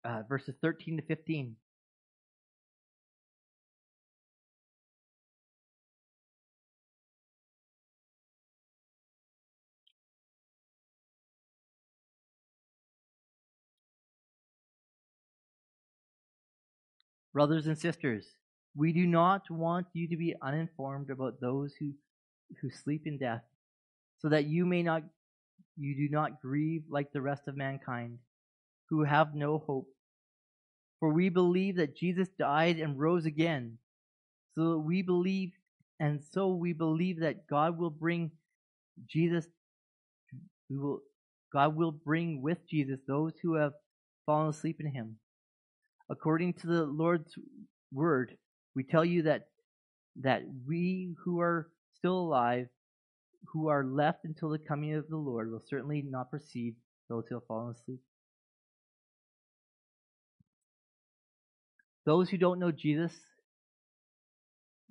uh, 0.05 0.23
verses 0.29 0.55
13 0.61 0.99
to 0.99 1.03
15. 1.03 1.57
Brothers 17.33 17.67
and 17.67 17.79
sisters, 17.79 18.27
we 18.77 18.93
do 18.93 19.07
not 19.07 19.51
want 19.51 19.87
you 19.93 20.09
to 20.09 20.17
be 20.17 20.35
uninformed 20.43 21.11
about 21.11 21.41
those 21.41 21.75
who, 21.79 21.93
who 22.61 22.71
sleep 22.71 23.03
in 23.07 23.19
death, 23.19 23.43
so 24.19 24.29
that 24.29 24.47
you 24.47 24.67
may 24.67 24.83
not 24.83 25.03
you 25.79 25.97
do 25.97 26.15
not 26.15 26.41
grieve 26.43 26.83
like 26.91 27.13
the 27.13 27.21
rest 27.21 27.49
of 27.49 27.57
mankind, 27.57 28.19
who 28.91 29.05
have 29.05 29.35
no 29.35 29.59
hope. 29.59 29.89
For 31.01 31.13
we 31.13 31.31
believe 31.31 31.77
that 31.77 31.97
Jesus 31.97 32.29
died 32.39 32.77
and 32.79 32.99
rose 32.99 33.25
again, 33.25 33.79
so 34.55 34.73
that 34.73 34.79
we 34.79 35.03
believe 35.03 35.53
and 35.99 36.21
so 36.33 36.49
we 36.55 36.73
believe 36.73 37.21
that 37.21 37.47
God 37.47 37.79
will 37.79 37.91
bring 37.91 38.33
Jesus 39.09 39.47
we 40.69 40.77
will 40.77 41.01
God 41.53 41.77
will 41.77 41.93
bring 41.93 42.43
with 42.43 42.59
Jesus 42.69 42.99
those 43.07 43.33
who 43.43 43.55
have 43.55 43.73
fallen 44.27 44.49
asleep 44.49 44.77
in 44.81 44.91
him. 44.91 45.17
According 46.13 46.53
to 46.61 46.67
the 46.67 46.85
Lord's 46.85 47.33
word, 47.91 48.37
we 48.77 48.85
tell 48.85 49.05
you 49.05 49.23
that 49.23 49.49
that 50.21 50.43
we 50.69 51.15
who 51.25 51.41
are 51.41 51.71
still 51.97 52.19
alive, 52.19 52.67
who 53.51 53.69
are 53.69 53.83
left 53.83 54.27
until 54.27 54.51
the 54.51 54.59
coming 54.59 54.95
of 54.95 55.09
the 55.09 55.17
Lord, 55.17 55.51
will 55.51 55.63
certainly 55.67 56.05
not 56.07 56.29
precede 56.29 56.77
those 57.09 57.25
who 57.29 57.37
have 57.37 57.47
fallen 57.47 57.75
asleep. 57.75 58.01
Those 62.05 62.29
who 62.29 62.37
don't 62.37 62.59
know 62.59 62.73
Jesus, 62.73 63.13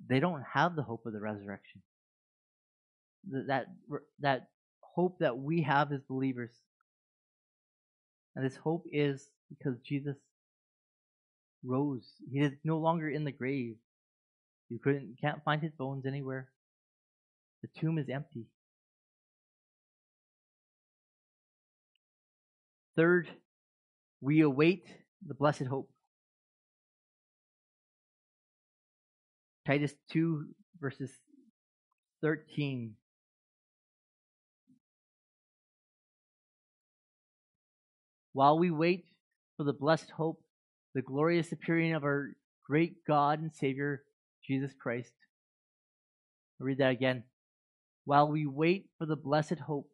they 0.04 0.18
don't 0.18 0.42
have 0.52 0.74
the 0.74 0.82
hope 0.82 1.06
of 1.06 1.12
the 1.12 1.20
resurrection. 1.20 1.82
That 3.30 3.66
that 4.18 4.48
hope 4.80 5.20
that 5.20 5.38
we 5.38 5.62
have 5.62 5.92
as 5.92 6.00
believers. 6.02 6.50
And 8.34 8.44
this 8.44 8.56
hope 8.56 8.86
is 8.90 9.30
because 9.48 9.78
Jesus 9.86 10.16
rose. 11.64 12.06
He 12.30 12.40
is 12.40 12.52
no 12.64 12.78
longer 12.78 13.08
in 13.08 13.24
the 13.24 13.32
grave. 13.32 13.76
You 14.68 14.78
couldn't 14.78 15.16
can't 15.20 15.44
find 15.44 15.62
his 15.62 15.72
bones 15.72 16.06
anywhere. 16.06 16.48
The 17.62 17.68
tomb 17.80 17.98
is 17.98 18.08
empty. 18.08 18.46
Third, 22.96 23.28
we 24.20 24.40
await 24.40 24.86
the 25.26 25.34
blessed 25.34 25.64
hope. 25.64 25.90
Titus 29.66 29.94
2 30.10 30.46
verses 30.80 31.10
13. 32.22 32.94
While 38.32 38.58
we 38.58 38.70
wait 38.70 39.04
for 39.56 39.64
the 39.64 39.72
blessed 39.72 40.10
hope 40.10 40.42
the 40.94 41.02
glorious 41.02 41.52
appearing 41.52 41.94
of 41.94 42.04
our 42.04 42.32
great 42.66 43.04
God 43.06 43.40
and 43.40 43.52
Savior, 43.52 44.02
Jesus 44.46 44.72
Christ. 44.80 45.12
I'll 46.60 46.66
read 46.66 46.78
that 46.78 46.92
again. 46.92 47.24
While 48.04 48.28
we 48.28 48.46
wait 48.46 48.86
for 48.98 49.06
the 49.06 49.16
blessed 49.16 49.58
hope, 49.66 49.88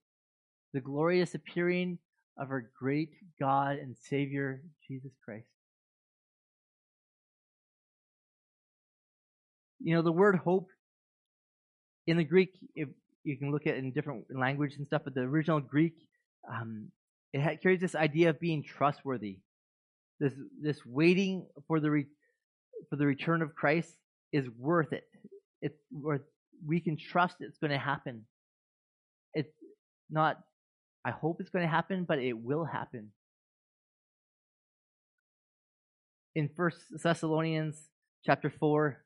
the 0.73 0.81
glorious 0.81 1.35
appearing 1.35 1.99
of 2.39 2.51
our 2.51 2.71
great 2.79 3.11
God 3.41 3.77
and 3.77 3.97
Savior, 3.97 4.63
Jesus 4.87 5.13
Christ. 5.25 5.47
You 9.81 9.95
know, 9.95 10.03
the 10.03 10.13
word 10.13 10.37
hope 10.37 10.69
in 12.07 12.17
the 12.17 12.25
Greek, 12.25 12.51
if 12.75 12.89
you 13.23 13.37
can 13.37 13.51
look 13.51 13.67
at 13.67 13.75
it 13.75 13.79
in 13.79 13.93
different 13.93 14.25
language 14.35 14.75
and 14.77 14.87
stuff, 14.87 15.03
but 15.05 15.15
the 15.15 15.21
original 15.21 15.61
Greek, 15.61 15.95
um, 16.51 16.91
it 17.33 17.63
carries 17.63 17.81
this 17.81 17.95
idea 17.95 18.31
of 18.31 18.41
being 18.41 18.63
trustworthy 18.63 19.39
this 20.21 20.33
this 20.61 20.85
waiting 20.85 21.47
for 21.67 21.81
the 21.81 21.91
re, 21.91 22.07
for 22.91 22.97
the 22.97 23.07
return 23.07 23.43
of 23.43 23.55
Christ 23.55 23.95
is 24.33 24.49
worth 24.59 24.93
it. 24.93 25.05
It's 25.63 25.79
worth. 25.93 26.23
We 26.67 26.81
can 26.81 26.97
trust 26.97 27.37
it's 27.41 27.59
going 27.59 27.71
to 27.71 27.79
happen. 27.79 28.25
It's 29.35 29.53
not. 30.11 30.39
I 31.05 31.13
hope 31.13 31.41
it's 31.41 31.51
going 31.51 31.65
to 31.65 31.71
happen, 31.71 32.05
but 32.05 32.19
it 32.19 32.37
will 32.37 32.65
happen. 32.65 33.13
In 36.35 36.49
First 36.57 36.79
Thessalonians 36.91 37.81
chapter 38.25 38.51
four, 38.51 39.05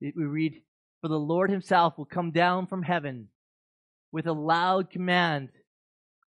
we 0.00 0.24
read, 0.24 0.62
For 1.00 1.08
the 1.08 1.18
Lord 1.18 1.50
himself 1.50 1.96
will 1.96 2.06
come 2.06 2.32
down 2.32 2.66
from 2.66 2.82
heaven 2.82 3.28
with 4.10 4.26
a 4.26 4.32
loud 4.32 4.90
command 4.90 5.50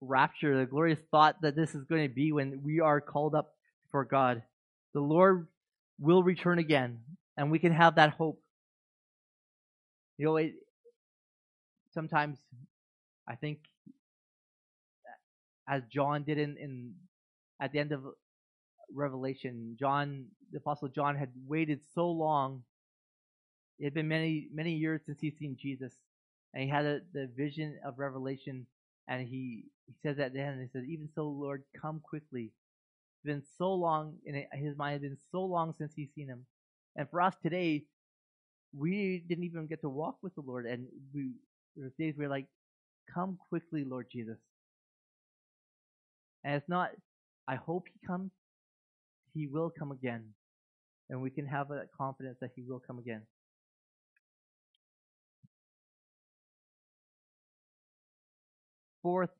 rapture, 0.00 0.56
the 0.56 0.66
glorious 0.66 1.00
thought 1.10 1.40
that 1.42 1.56
this 1.56 1.74
is 1.74 1.84
going 1.84 2.08
to 2.08 2.14
be 2.14 2.32
when 2.32 2.62
we 2.62 2.80
are 2.80 3.00
called 3.00 3.34
up 3.34 3.54
for 3.90 4.04
God. 4.04 4.42
The 4.94 5.00
Lord 5.00 5.48
will 5.98 6.22
return 6.22 6.58
again, 6.58 7.00
and 7.36 7.50
we 7.50 7.58
can 7.58 7.72
have 7.72 7.96
that 7.96 8.10
hope. 8.10 8.40
You 10.16 10.26
know, 10.26 10.36
it, 10.36 10.54
sometimes 11.92 12.38
I 13.28 13.34
think, 13.34 13.58
as 15.68 15.82
John 15.92 16.22
did 16.22 16.38
in, 16.38 16.56
in 16.56 16.94
at 17.60 17.72
the 17.72 17.78
end 17.78 17.92
of 17.92 18.02
Revelation, 18.92 19.76
John, 19.78 20.26
the 20.50 20.58
Apostle 20.58 20.88
John, 20.88 21.16
had 21.16 21.30
waited 21.46 21.80
so 21.94 22.10
long. 22.10 22.62
It 23.78 23.84
had 23.84 23.94
been 23.94 24.08
many 24.08 24.48
many 24.52 24.72
years 24.72 25.02
since 25.04 25.20
he'd 25.20 25.38
seen 25.38 25.56
Jesus, 25.60 25.92
and 26.54 26.64
he 26.64 26.70
had 26.70 26.86
a, 26.86 27.00
the 27.12 27.28
vision 27.36 27.78
of 27.84 27.98
Revelation, 27.98 28.66
and 29.08 29.26
he 29.26 29.64
he 29.86 29.94
says 30.02 30.18
at 30.18 30.32
the 30.32 30.40
he 30.40 30.68
says, 30.72 30.84
"Even 30.88 31.08
so, 31.14 31.28
Lord, 31.28 31.64
come 31.80 32.00
quickly." 32.00 32.52
It's 33.16 33.26
been 33.26 33.42
so 33.58 33.74
long, 33.74 34.14
in 34.26 34.44
his 34.52 34.76
mind 34.76 34.92
has 34.94 35.02
been 35.02 35.18
so 35.32 35.44
long 35.44 35.74
since 35.78 35.92
he's 35.96 36.10
seen 36.14 36.28
him, 36.28 36.46
and 36.96 37.08
for 37.10 37.20
us 37.20 37.34
today, 37.42 37.84
we 38.76 39.24
didn't 39.28 39.44
even 39.44 39.66
get 39.66 39.80
to 39.80 39.88
walk 39.88 40.18
with 40.22 40.34
the 40.36 40.42
Lord, 40.42 40.66
and 40.66 40.86
we 41.14 41.32
there's 41.76 41.92
days 41.98 42.14
we're 42.16 42.28
like, 42.28 42.46
"Come 43.12 43.38
quickly, 43.48 43.84
Lord 43.84 44.06
Jesus." 44.12 44.38
And 46.44 46.54
it's 46.54 46.68
not, 46.68 46.90
I 47.48 47.56
hope 47.56 47.86
he 47.92 48.06
comes. 48.06 48.30
He 49.34 49.46
will 49.46 49.70
come 49.70 49.92
again. 49.92 50.24
And 51.10 51.20
we 51.22 51.30
can 51.30 51.46
have 51.46 51.68
that 51.68 51.88
confidence 51.96 52.38
that 52.40 52.50
he 52.54 52.62
will 52.62 52.80
come 52.80 52.98
again. 52.98 53.22
Fourth, 59.08 59.30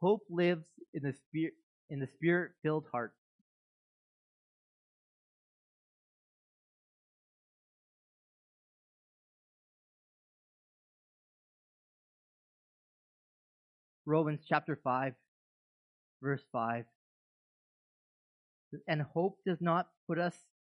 hope 0.00 0.22
lives 0.28 0.66
in 0.94 1.04
the 1.04 1.12
spirit 1.12 1.52
in 1.90 2.00
the 2.00 2.08
spirit-filled 2.08 2.86
heart. 2.90 3.12
Romans 14.06 14.40
chapter 14.44 14.76
5 14.82 15.14
verse 16.20 16.42
5 16.50 16.84
and 18.88 19.02
hope 19.02 19.38
does 19.46 19.60
not 19.60 19.86
put 20.08 20.18
us 20.18 20.34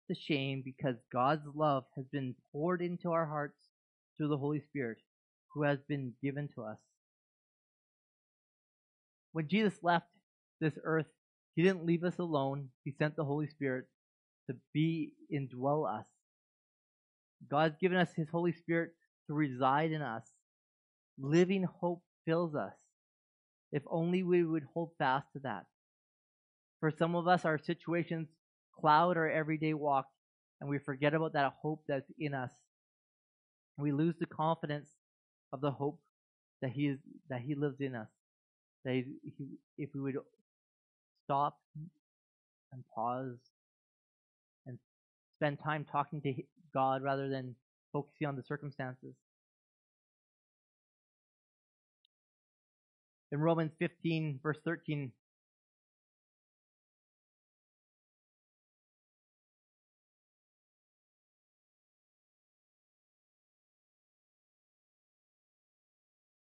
to 0.08 0.14
shame 0.14 0.62
because 0.64 0.98
God's 1.12 1.48
love 1.56 1.86
has 1.96 2.06
been 2.12 2.36
poured 2.52 2.84
into 2.84 3.12
our 3.12 3.26
hearts 3.26 3.58
through 4.16 4.28
the 4.28 4.38
Holy 4.38 4.62
Spirit 4.62 5.00
who 5.52 5.64
has 5.64 5.80
been 5.90 6.14
given 6.22 6.48
to 6.54 6.62
us. 6.62 6.78
When 9.38 9.48
Jesus 9.48 9.78
left 9.84 10.08
this 10.60 10.74
earth, 10.84 11.06
he 11.56 11.62
didn't 11.62 11.86
leave 11.86 12.04
us 12.04 12.18
alone. 12.18 12.70
He 12.84 12.92
sent 12.98 13.16
the 13.16 13.24
Holy 13.24 13.46
Spirit 13.46 13.86
to 14.50 14.56
be 14.74 15.12
indwell 15.32 15.88
us. 15.88 16.08
God's 17.48 17.76
given 17.80 18.00
us 18.00 18.10
his 18.16 18.30
Holy 18.32 18.52
Spirit 18.52 18.94
to 19.28 19.36
reside 19.36 19.92
in 19.92 20.02
us. 20.02 20.24
Living 21.20 21.68
hope 21.82 22.02
fills 22.26 22.56
us. 22.56 22.74
If 23.72 23.84
only 23.86 24.24
we 24.24 24.44
would 24.44 24.64
hold 24.74 24.94
fast 24.98 25.28
to 25.34 25.40
that. 25.44 25.68
For 26.80 26.90
some 26.90 27.16
of 27.16 27.28
us, 27.28 27.46
our 27.46 27.60
situations 27.60 28.30
cloud 28.82 29.18
our 29.18 29.30
everyday 29.30 29.76
walk, 29.76 30.08
and 30.62 30.68
we 30.68 30.80
forget 30.80 31.14
about 31.14 31.34
that 31.34 31.54
hope 31.62 31.84
that's 31.88 32.10
in 32.18 32.34
us. 32.34 32.54
We 33.78 33.92
lose 33.92 34.16
the 34.20 34.26
confidence 34.26 34.90
of 35.54 35.62
the 35.62 35.70
hope 35.70 36.00
that 36.64 36.72
He 36.72 36.88
is 36.88 36.98
that 37.30 37.42
He 37.42 37.54
lives 37.54 37.80
in 37.80 37.94
us. 37.94 38.08
That 38.88 38.94
he, 38.94 39.48
if 39.78 39.90
we 39.94 40.00
would 40.00 40.16
stop 41.26 41.58
and 42.72 42.84
pause 42.96 43.36
and 44.66 44.80
spend 45.36 45.58
time 45.62 45.86
talking 45.92 46.22
to 46.22 46.34
God 46.74 47.04
rather 47.04 47.28
than 47.28 47.54
focusing 47.92 48.28
on 48.28 48.38
the 48.38 48.44
circumstances. 48.44 49.14
In 53.34 53.42
Romans 53.42 53.74
15, 53.78 54.40
verse 54.42 54.58
13, 54.64 55.12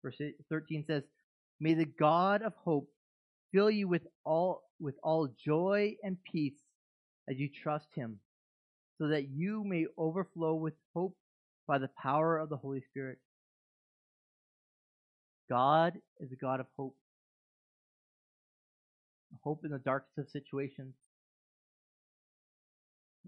Verse 0.04 0.22
13 0.50 0.86
says, 0.88 1.04
May 1.60 1.74
the 1.74 1.86
God 1.86 2.42
of 2.44 2.54
hope 2.64 2.90
fill 3.52 3.72
you 3.72 3.88
with 3.88 4.04
all 4.24 4.64
with 4.80 4.96
all 5.04 5.28
joy 5.44 5.96
and 6.04 6.18
peace 6.32 6.60
as 7.30 7.38
you 7.38 7.50
trust 7.50 7.88
him, 7.96 8.20
so 9.00 9.08
that 9.08 9.30
you 9.30 9.64
may 9.64 9.86
overflow 9.98 10.54
with 10.54 10.76
hope 10.94 11.16
by 11.68 11.78
the 11.78 11.90
power 12.02 12.38
of 12.38 12.50
the 12.50 12.58
Holy 12.58 12.82
Spirit. 12.90 13.18
God 15.50 15.94
is 16.20 16.32
a 16.32 16.36
God 16.36 16.60
of 16.60 16.68
hope. 16.78 16.96
Hope 19.44 19.62
in 19.64 19.72
the 19.72 19.80
darkest 19.80 20.18
of 20.18 20.30
situations. 20.30 20.94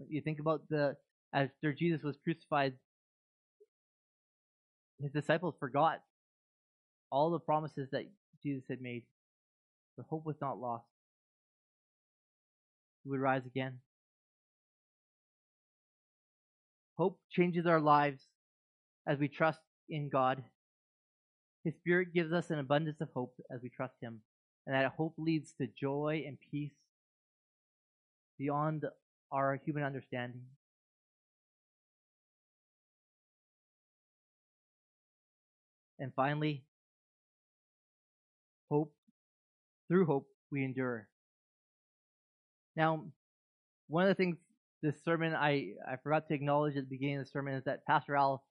You 0.09 0.21
think 0.21 0.39
about 0.39 0.61
the 0.69 0.95
after 1.33 1.73
Jesus 1.73 2.01
was 2.03 2.17
crucified, 2.23 2.73
his 5.01 5.11
disciples 5.11 5.55
forgot 5.59 5.99
all 7.11 7.31
the 7.31 7.39
promises 7.39 7.89
that 7.91 8.03
Jesus 8.43 8.63
had 8.69 8.81
made. 8.81 9.03
The 9.97 10.03
hope 10.09 10.25
was 10.25 10.37
not 10.41 10.59
lost. 10.59 10.85
He 13.03 13.09
would 13.09 13.19
rise 13.19 13.45
again. 13.45 13.79
Hope 16.97 17.19
changes 17.31 17.65
our 17.65 17.79
lives 17.79 18.21
as 19.07 19.19
we 19.19 19.27
trust 19.27 19.59
in 19.89 20.09
God. 20.09 20.43
His 21.63 21.75
Spirit 21.75 22.13
gives 22.13 22.31
us 22.33 22.49
an 22.49 22.59
abundance 22.59 23.01
of 23.01 23.09
hope 23.13 23.33
as 23.53 23.61
we 23.61 23.69
trust 23.69 23.95
Him, 24.01 24.21
and 24.65 24.75
that 24.75 24.91
hope 24.97 25.13
leads 25.17 25.53
to 25.53 25.67
joy 25.67 26.23
and 26.27 26.37
peace 26.51 26.73
beyond 28.37 28.85
our 29.31 29.59
human 29.65 29.83
understanding. 29.83 30.41
And 35.99 36.13
finally, 36.15 36.63
hope, 38.69 38.93
through 39.87 40.05
hope, 40.05 40.27
we 40.51 40.63
endure. 40.63 41.07
Now, 42.75 43.05
one 43.87 44.03
of 44.03 44.09
the 44.09 44.15
things 44.15 44.37
this 44.81 45.03
sermon 45.03 45.35
I, 45.35 45.73
I 45.87 45.97
forgot 46.01 46.27
to 46.27 46.33
acknowledge 46.33 46.77
at 46.77 46.83
the 46.83 46.95
beginning 46.95 47.17
of 47.17 47.25
the 47.25 47.31
sermon 47.31 47.55
is 47.55 47.63
that 47.65 47.85
Pastor 47.85 48.15
Al 48.15 48.43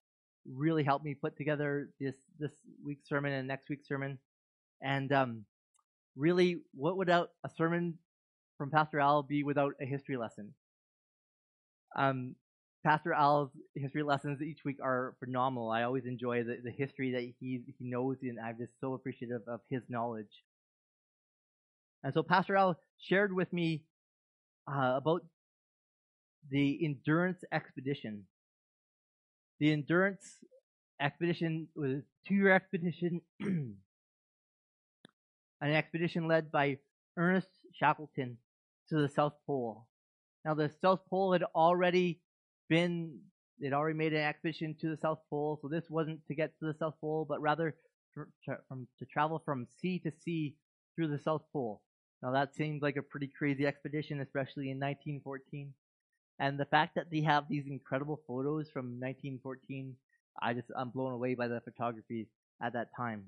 really 0.46 0.84
helped 0.84 1.04
me 1.04 1.14
put 1.14 1.36
together 1.36 1.90
this 2.00 2.16
this 2.38 2.52
week's 2.84 3.08
sermon 3.08 3.32
and 3.32 3.48
next 3.48 3.68
week's 3.68 3.88
sermon. 3.88 4.18
And 4.82 5.12
um, 5.12 5.44
really, 6.16 6.58
what 6.74 6.96
would 6.96 7.08
a 7.08 7.28
sermon 7.56 7.98
from 8.56 8.70
Pastor 8.70 9.00
Al 9.00 9.22
be 9.22 9.42
without 9.42 9.74
a 9.80 9.86
history 9.86 10.16
lesson? 10.16 10.54
Um, 11.96 12.34
Pastor 12.84 13.12
Al's 13.12 13.50
history 13.74 14.02
lessons 14.02 14.40
each 14.40 14.60
week 14.64 14.76
are 14.82 15.14
phenomenal. 15.18 15.70
I 15.70 15.82
always 15.82 16.06
enjoy 16.06 16.44
the, 16.44 16.58
the 16.62 16.70
history 16.70 17.12
that 17.12 17.22
he 17.22 17.62
he 17.78 17.90
knows, 17.90 18.18
and 18.22 18.38
I'm 18.38 18.56
just 18.58 18.72
so 18.80 18.94
appreciative 18.94 19.42
of 19.48 19.60
his 19.68 19.82
knowledge. 19.88 20.44
And 22.04 22.14
so 22.14 22.22
Pastor 22.22 22.56
Al 22.56 22.78
shared 23.00 23.34
with 23.34 23.52
me 23.52 23.82
uh, 24.68 24.94
about 24.96 25.22
the 26.50 26.78
endurance 26.84 27.42
expedition. 27.52 28.24
The 29.58 29.72
endurance 29.72 30.24
expedition 31.00 31.68
was 31.74 31.90
a 31.90 32.02
two-year 32.26 32.52
expedition, 32.52 33.20
an 33.40 33.76
expedition 35.60 36.28
led 36.28 36.52
by 36.52 36.78
Ernest 37.16 37.48
Shackleton 37.74 38.38
to 38.88 39.02
the 39.02 39.08
South 39.08 39.34
Pole. 39.46 39.86
Now, 40.44 40.54
the 40.54 40.70
South 40.80 41.00
Pole 41.10 41.32
had 41.32 41.42
already 41.54 42.20
been 42.68 43.18
they'd 43.60 43.72
already 43.72 43.96
made 43.96 44.12
an 44.12 44.22
expedition 44.22 44.76
to 44.80 44.90
the 44.90 44.96
South 44.96 45.18
Pole, 45.28 45.58
so 45.60 45.68
this 45.68 45.84
wasn't 45.90 46.20
to 46.28 46.34
get 46.34 46.52
to 46.60 46.66
the 46.66 46.74
South 46.78 46.94
Pole, 47.00 47.26
but 47.28 47.40
rather 47.40 47.74
to, 48.14 48.56
from, 48.68 48.86
to 48.98 49.06
travel 49.06 49.42
from 49.44 49.66
sea 49.80 49.98
to 50.00 50.12
sea 50.24 50.54
through 50.94 51.08
the 51.08 51.18
South 51.18 51.42
Pole. 51.52 51.82
Now 52.22 52.32
that 52.32 52.54
seems 52.54 52.82
like 52.82 52.96
a 52.96 53.02
pretty 53.02 53.30
crazy 53.38 53.66
expedition, 53.66 54.20
especially 54.20 54.70
in 54.70 54.78
1914. 54.78 55.72
And 56.40 56.58
the 56.58 56.64
fact 56.66 56.94
that 56.94 57.10
they 57.10 57.22
have 57.22 57.48
these 57.48 57.66
incredible 57.66 58.20
photos 58.26 58.70
from 58.70 59.00
1914, 59.00 59.94
I 60.40 60.54
just 60.54 60.68
I'm 60.76 60.90
blown 60.90 61.12
away 61.12 61.34
by 61.34 61.48
the 61.48 61.60
photography 61.60 62.28
at 62.62 62.74
that 62.74 62.88
time. 62.96 63.24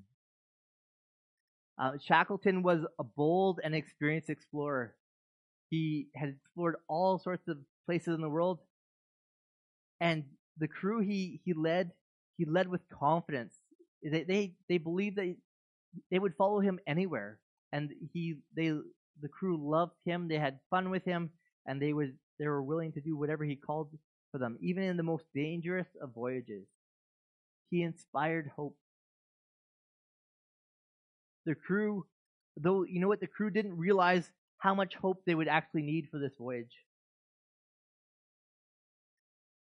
Uh, 1.77 1.93
Shackleton 1.99 2.63
was 2.63 2.81
a 2.99 3.03
bold 3.03 3.59
and 3.63 3.73
experienced 3.73 4.29
explorer. 4.29 4.93
He 5.69 6.07
had 6.15 6.29
explored 6.29 6.75
all 6.87 7.17
sorts 7.17 7.47
of 7.47 7.57
places 7.85 8.15
in 8.15 8.21
the 8.21 8.29
world, 8.29 8.59
and 10.01 10.23
the 10.57 10.67
crew 10.67 10.99
he 10.99 11.39
he 11.45 11.53
led 11.53 11.91
he 12.37 12.45
led 12.45 12.67
with 12.67 12.81
confidence. 12.89 13.53
They 14.03 14.23
they 14.23 14.55
they 14.67 14.79
believed 14.79 15.17
that 15.17 15.35
they 16.09 16.19
would 16.19 16.35
follow 16.35 16.59
him 16.59 16.79
anywhere, 16.87 17.39
and 17.71 17.91
he 18.13 18.39
they 18.55 18.69
the 19.21 19.29
crew 19.29 19.57
loved 19.57 19.95
him. 20.05 20.27
They 20.27 20.39
had 20.39 20.59
fun 20.69 20.89
with 20.89 21.05
him, 21.05 21.29
and 21.67 21.81
they 21.81 21.93
would 21.93 22.17
they 22.39 22.47
were 22.47 22.63
willing 22.63 22.91
to 22.93 23.01
do 23.01 23.15
whatever 23.15 23.45
he 23.45 23.55
called 23.55 23.89
for 24.31 24.39
them, 24.39 24.57
even 24.61 24.83
in 24.83 24.97
the 24.97 25.03
most 25.03 25.25
dangerous 25.35 25.87
of 26.01 26.13
voyages. 26.13 26.65
He 27.69 27.83
inspired 27.83 28.51
hope. 28.55 28.75
The 31.45 31.55
crew, 31.55 32.05
though, 32.57 32.83
you 32.83 32.99
know 32.99 33.07
what? 33.07 33.19
The 33.19 33.27
crew 33.27 33.49
didn't 33.49 33.77
realize 33.77 34.29
how 34.57 34.75
much 34.75 34.95
hope 34.95 35.23
they 35.25 35.35
would 35.35 35.47
actually 35.47 35.83
need 35.83 36.07
for 36.11 36.19
this 36.19 36.33
voyage. 36.37 36.75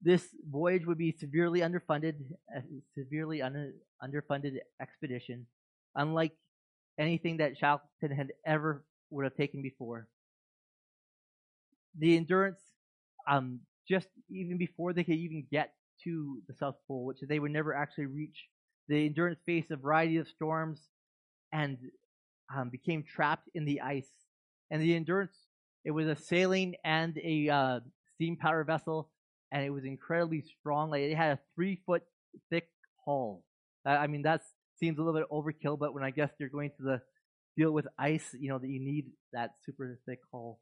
This 0.03 0.27
voyage 0.51 0.87
would 0.87 0.99
be 0.99 1.13
severely 1.13 1.61
underfunded, 1.61 2.15
a 2.57 2.63
severely 2.95 3.43
un- 3.43 3.75
underfunded 4.03 4.57
expedition, 4.81 5.47
unlike 5.95 6.33
anything 6.99 7.39
that 7.39 7.59
Shackleton 7.59 8.17
had 8.17 8.33
ever 8.47 8.85
would 9.11 9.25
have 9.25 9.37
taken 9.37 9.63
before. 9.63 10.09
The 11.99 12.17
endurance, 12.17 12.61
um, 13.29 13.61
just 13.89 14.09
even 14.31 14.57
before 14.57 14.93
they 14.93 15.05
could 15.05 15.17
even 15.17 15.47
get 15.51 15.75
to 16.05 16.41
the 16.49 16.55
South 16.55 16.77
Pole, 16.87 17.05
which 17.05 17.19
they 17.29 17.39
would 17.39 17.51
never 17.51 17.75
actually 17.75 18.07
reach, 18.07 18.47
the 18.89 19.07
endurance 19.07 19.39
faced 19.45 19.71
a 19.71 19.77
variety 19.77 20.17
of 20.17 20.29
storms 20.29 20.81
and 21.53 21.77
um, 22.55 22.71
became 22.71 23.03
trapped 23.03 23.49
in 23.55 23.65
the 23.65 23.81
ice. 23.81 24.09
And 24.71 24.81
the 24.81 24.95
endurance, 24.95 25.37
it 25.85 25.91
was 25.91 26.07
a 26.07 26.17
sailing 26.17 26.77
and 26.85 27.19
a 27.19 27.49
uh, 27.49 27.81
steam 28.15 28.37
power 28.37 28.65
vessel, 28.65 29.11
and 29.53 29.65
it 29.65 29.71
was 29.71 29.85
incredibly 29.85 30.43
strong. 30.59 30.91
Like 30.91 31.03
it 31.03 31.17
had 31.17 31.33
a 31.33 31.39
three 31.55 31.81
foot 31.87 32.03
thick 32.51 32.69
hull. 33.05 33.43
I 33.85 34.07
mean, 34.07 34.23
that 34.23 34.43
seems 34.79 34.99
a 34.99 35.03
little 35.03 35.19
bit 35.19 35.31
overkill, 35.31 35.79
but 35.79 35.95
when 35.95 36.05
I 36.05 36.11
guess 36.11 36.31
you're 36.39 36.49
going 36.49 36.71
to 36.77 36.83
the 36.83 37.01
deal 37.57 37.73
with 37.73 37.87
ice, 37.99 38.35
you 38.39 38.49
know 38.49 38.59
that 38.59 38.69
you 38.69 38.81
need 38.81 39.07
that 39.33 39.51
super 39.65 39.99
thick 40.07 40.21
hull. 40.33 40.61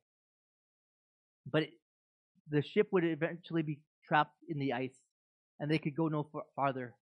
But 1.50 1.64
it, 1.64 1.70
the 2.50 2.62
ship 2.62 2.88
would 2.92 3.04
eventually 3.04 3.62
be 3.62 3.80
trapped 4.06 4.36
in 4.48 4.58
the 4.58 4.72
ice, 4.72 4.96
and 5.60 5.70
they 5.70 5.78
could 5.78 5.96
go 5.96 6.08
no 6.08 6.28
farther. 6.56 6.94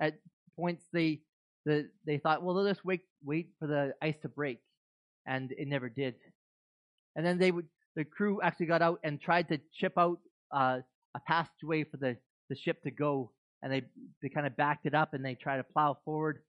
At 0.00 0.14
points, 0.56 0.84
they 0.92 1.20
the, 1.66 1.88
they 2.06 2.18
thought, 2.18 2.42
well, 2.42 2.54
they'll 2.54 2.68
just 2.68 2.84
wait 2.84 3.02
wait 3.24 3.50
for 3.58 3.66
the 3.66 3.92
ice 4.00 4.16
to 4.22 4.28
break, 4.28 4.60
and 5.26 5.52
it 5.52 5.68
never 5.68 5.88
did. 5.88 6.14
And 7.16 7.26
then 7.26 7.38
they 7.38 7.50
would 7.50 7.66
the 7.96 8.04
crew 8.04 8.40
actually 8.42 8.66
got 8.66 8.80
out 8.80 9.00
and 9.02 9.20
tried 9.20 9.48
to 9.48 9.58
chip 9.74 9.94
out 9.98 10.20
uh, 10.52 10.78
a 11.14 11.20
passageway 11.26 11.84
for 11.84 11.96
the, 11.96 12.16
the 12.48 12.56
ship 12.56 12.82
to 12.82 12.90
go, 12.90 13.30
and 13.62 13.72
they 13.72 13.82
they 14.22 14.28
kind 14.28 14.46
of 14.46 14.56
backed 14.56 14.86
it 14.86 14.94
up 14.94 15.14
and 15.14 15.24
they 15.24 15.34
tried 15.34 15.58
to 15.58 15.64
plow 15.64 15.98
forward, 16.04 16.40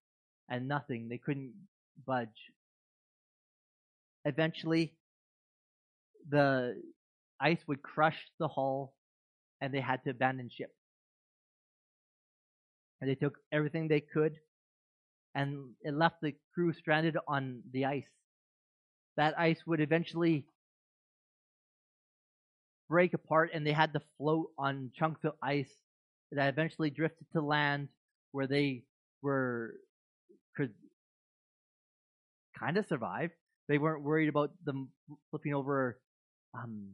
and 0.50 0.68
nothing. 0.68 1.08
They 1.10 1.18
couldn't 1.18 1.54
budge. 2.06 2.28
Eventually, 4.26 4.94
the 6.30 6.82
ice 7.40 7.60
would 7.68 7.82
crush 7.82 8.18
the 8.40 8.48
hull, 8.48 8.94
and 9.62 9.74
they 9.74 9.80
had 9.82 10.04
to 10.04 10.12
abandon 10.12 10.50
ship. 10.50 10.72
And 13.02 13.10
they 13.10 13.16
took 13.16 13.38
everything 13.52 13.88
they 13.88 14.02
could, 14.02 14.36
and 15.36 15.70
it 15.82 15.94
left 15.94 16.18
the 16.22 16.36
crew 16.54 16.74
stranded 16.74 17.16
on 17.28 17.62
the 17.72 17.86
ice. 17.86 18.04
That 19.16 19.40
ice 19.40 19.60
would 19.66 19.80
eventually 19.80 20.46
break 22.90 23.14
apart, 23.14 23.52
and 23.54 23.66
they 23.66 23.72
had 23.72 23.94
to 23.94 24.02
float 24.18 24.48
on 24.58 24.92
chunks 24.96 25.24
of 25.24 25.34
ice 25.42 25.72
that 26.32 26.50
eventually 26.50 26.90
drifted 26.90 27.26
to 27.34 27.42
land, 27.42 27.88
where 28.32 28.48
they 28.48 28.84
were 29.22 29.76
could 30.56 30.74
kind 32.60 32.78
of 32.78 32.86
survive. 32.88 33.32
They 33.68 33.78
weren't 33.78 34.04
worried 34.04 34.30
about 34.30 34.52
them 34.66 34.90
flipping 35.30 35.54
over, 35.54 36.00
um, 36.58 36.90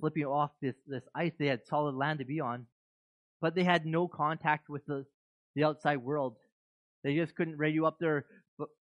flipping 0.00 0.24
off 0.24 0.50
this 0.60 0.74
this 0.86 1.04
ice. 1.14 1.32
They 1.38 1.46
had 1.46 1.66
solid 1.66 1.94
land 1.94 2.18
to 2.18 2.24
be 2.24 2.40
on, 2.40 2.66
but 3.40 3.54
they 3.54 3.64
had 3.64 3.86
no 3.86 4.08
contact 4.08 4.68
with 4.68 4.84
the 4.86 5.04
the 5.54 5.64
outside 5.64 5.98
world. 5.98 6.36
They 7.04 7.14
just 7.14 7.34
couldn't 7.36 7.58
radio 7.58 7.86
up 7.86 7.98
their 7.98 8.26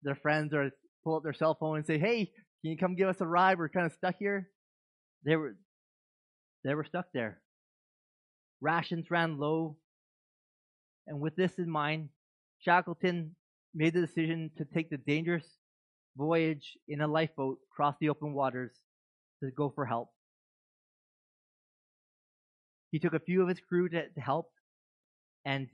their 0.03 0.15
friends 0.15 0.55
or 0.55 0.71
pull 1.05 1.17
up 1.17 1.23
their 1.23 1.33
cell 1.35 1.55
phone 1.55 1.77
and 1.77 1.87
say, 1.87 1.99
"Hey, 1.99 2.27
can 2.27 2.71
you 2.71 2.77
come 2.77 2.95
give 2.97 3.09
us 3.09 3.21
a 3.21 3.27
ride? 3.27 3.59
We're 3.59 3.69
kind 3.69 3.87
of 3.87 3.93
stuck 3.93 4.17
here." 4.19 4.51
They 5.25 5.37
were 5.37 5.57
they 6.65 6.75
were 6.75 6.85
stuck 6.85 7.07
there. 7.13 7.41
Rations 8.61 9.11
ran 9.11 9.39
low, 9.39 9.77
and 11.07 11.21
with 11.21 11.37
this 11.37 11.59
in 11.59 11.71
mind, 11.71 12.11
Shackleton 12.59 13.35
made 13.75 13.95
the 13.95 14.01
decision 14.01 14.51
to 14.59 14.65
take 14.65 14.91
the 14.91 14.99
dangerous 14.99 15.47
voyage 16.17 16.77
in 16.89 17.01
a 17.01 17.09
lifeboat 17.09 17.59
across 17.73 17.95
the 18.01 18.11
open 18.11 18.35
waters 18.35 18.73
to 19.43 19.51
go 19.51 19.71
for 19.75 19.87
help. 19.87 20.11
He 22.91 22.99
took 22.99 23.15
a 23.15 23.21
few 23.21 23.43
of 23.43 23.49
his 23.49 23.61
crew 23.61 23.89
to, 23.89 24.09
to 24.09 24.21
help, 24.21 24.51
and 25.45 25.69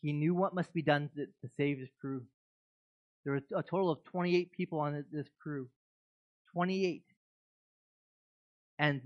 he 0.00 0.12
knew 0.12 0.34
what 0.34 0.54
must 0.54 0.72
be 0.72 0.82
done 0.82 1.10
to, 1.16 1.26
to 1.26 1.54
save 1.56 1.78
his 1.78 1.90
crew. 2.00 2.22
There 3.24 3.34
was 3.34 3.42
a 3.54 3.62
total 3.62 3.90
of 3.90 4.02
28 4.04 4.52
people 4.52 4.80
on 4.80 5.04
this 5.12 5.28
crew. 5.42 5.68
28. 6.52 7.02
And 8.78 9.00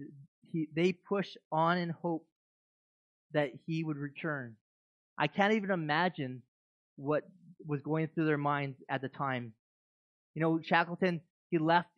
he, 0.53 0.69
they 0.75 0.93
pushed 0.93 1.37
on 1.53 1.79
in 1.79 1.91
hope 1.91 2.27
that 3.33 3.51
he 3.67 3.85
would 3.85 3.97
return. 3.97 4.57
I 5.19 5.27
can't 5.27 5.53
even 5.53 5.71
imagine 5.71 6.43
what 6.97 7.25
was 7.67 7.81
going 7.83 8.09
through 8.15 8.27
their 8.27 8.39
minds 8.39 8.79
at 8.89 9.03
the 9.03 9.09
time. 9.09 9.53
You 10.35 10.43
know, 10.43 10.61
Shackleton, 10.63 11.21
he 11.51 11.59
left 11.59 11.89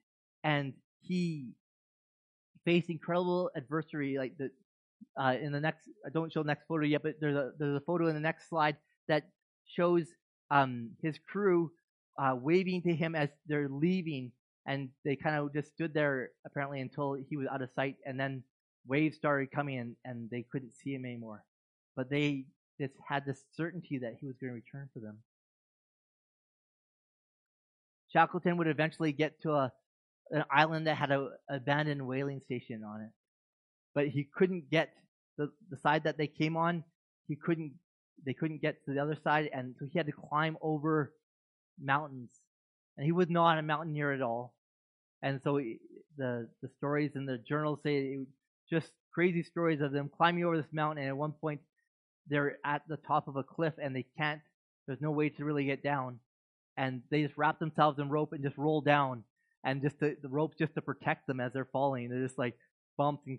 and 0.42 0.72
he 1.00 1.50
faced 2.64 2.90
incredible 2.90 3.50
adversity. 3.56 4.16
Like 4.18 4.36
the 4.38 4.50
uh, 5.20 5.34
in 5.40 5.52
the 5.52 5.60
next, 5.60 5.88
I 6.06 6.10
don't 6.10 6.32
show 6.32 6.42
the 6.42 6.48
next 6.48 6.66
photo 6.66 6.84
yet, 6.84 7.02
but 7.02 7.14
there's 7.20 7.36
a 7.36 7.52
there's 7.58 7.76
a 7.76 7.84
photo 7.84 8.08
in 8.08 8.14
the 8.14 8.20
next 8.20 8.48
slide 8.48 8.76
that 9.08 9.24
shows 9.66 10.06
um, 10.50 10.90
his 11.02 11.18
crew 11.30 11.70
uh, 12.18 12.34
waving 12.34 12.82
to 12.82 12.94
him 12.94 13.14
as 13.14 13.28
they're 13.46 13.68
leaving, 13.68 14.32
and 14.70 14.88
they 15.04 15.16
kind 15.16 15.34
of 15.34 15.52
just 15.52 15.72
stood 15.74 15.92
there 15.92 16.30
apparently 16.46 16.80
until 16.80 17.14
he 17.28 17.36
was 17.36 17.48
out 17.52 17.60
of 17.60 17.70
sight, 17.74 17.96
and 18.06 18.18
then 18.18 18.44
waves 18.86 19.16
started 19.16 19.50
coming 19.50 19.76
in, 19.76 19.96
and 20.04 20.30
they 20.30 20.46
couldn't 20.50 20.72
see 20.72 20.94
him 20.94 21.04
anymore. 21.04 21.42
But 21.96 22.08
they 22.08 22.44
just 22.80 22.94
had 23.06 23.26
this 23.26 23.42
certainty 23.56 23.98
that 23.98 24.14
he 24.20 24.26
was 24.26 24.36
going 24.40 24.52
to 24.52 24.54
return 24.54 24.88
for 24.94 25.00
them. 25.00 25.18
Shackleton 28.12 28.56
would 28.58 28.68
eventually 28.68 29.12
get 29.12 29.42
to 29.42 29.52
a 29.52 29.72
an 30.30 30.44
island 30.48 30.86
that 30.86 30.96
had 30.96 31.10
an 31.10 31.28
abandoned 31.48 32.06
whaling 32.06 32.40
station 32.40 32.84
on 32.84 33.00
it, 33.00 33.10
but 33.96 34.06
he 34.06 34.28
couldn't 34.36 34.70
get 34.70 34.90
the 35.36 35.50
the 35.70 35.78
side 35.78 36.04
that 36.04 36.16
they 36.16 36.28
came 36.28 36.56
on. 36.56 36.84
He 37.26 37.34
couldn't. 37.34 37.72
They 38.24 38.34
couldn't 38.34 38.62
get 38.62 38.84
to 38.84 38.94
the 38.94 39.00
other 39.00 39.16
side, 39.24 39.50
and 39.52 39.74
so 39.78 39.86
he 39.90 39.98
had 39.98 40.06
to 40.06 40.12
climb 40.12 40.56
over 40.62 41.12
mountains. 41.82 42.30
And 42.96 43.04
he 43.06 43.12
was 43.12 43.30
not 43.30 43.58
a 43.58 43.62
mountaineer 43.62 44.12
at 44.12 44.22
all. 44.22 44.54
And 45.22 45.40
so 45.44 45.60
the 46.16 46.48
the 46.62 46.68
stories 46.78 47.12
in 47.14 47.26
the 47.26 47.38
journals 47.38 47.80
say 47.82 48.18
just 48.68 48.90
crazy 49.12 49.42
stories 49.42 49.80
of 49.80 49.92
them 49.92 50.10
climbing 50.16 50.44
over 50.44 50.56
this 50.56 50.72
mountain, 50.72 51.02
and 51.02 51.08
at 51.08 51.16
one 51.16 51.32
point 51.32 51.60
they're 52.28 52.58
at 52.64 52.82
the 52.88 52.96
top 52.96 53.28
of 53.28 53.36
a 53.36 53.42
cliff 53.42 53.74
and 53.82 53.94
they 53.94 54.06
can't. 54.16 54.40
There's 54.86 55.00
no 55.00 55.10
way 55.10 55.28
to 55.30 55.44
really 55.44 55.64
get 55.64 55.82
down 55.82 56.20
and 56.80 57.02
they 57.10 57.22
just 57.22 57.36
wrap 57.36 57.58
themselves 57.58 57.98
in 57.98 58.08
rope 58.08 58.32
and 58.32 58.42
just 58.42 58.56
roll 58.56 58.80
down, 58.80 59.22
and 59.64 59.82
just 59.82 59.98
to, 59.98 60.16
the 60.22 60.28
rope 60.28 60.54
just 60.58 60.74
to 60.74 60.80
protect 60.80 61.26
them 61.26 61.38
as 61.38 61.52
they're 61.52 61.68
falling. 61.70 62.08
They're 62.08 62.22
just 62.22 62.38
like 62.38 62.56
bumped 62.96 63.26
and, 63.26 63.38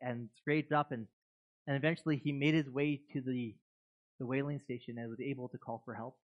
and 0.00 0.28
scraped 0.38 0.72
up, 0.72 0.90
and 0.90 1.06
and 1.66 1.76
eventually 1.76 2.20
he 2.22 2.32
made 2.32 2.54
his 2.54 2.68
way 2.68 3.02
to 3.12 3.20
the 3.20 3.54
the 4.18 4.26
whaling 4.26 4.60
station 4.64 4.96
and 4.98 5.10
was 5.10 5.20
able 5.20 5.48
to 5.48 5.58
call 5.58 5.82
for 5.84 5.94
help. 5.94 6.16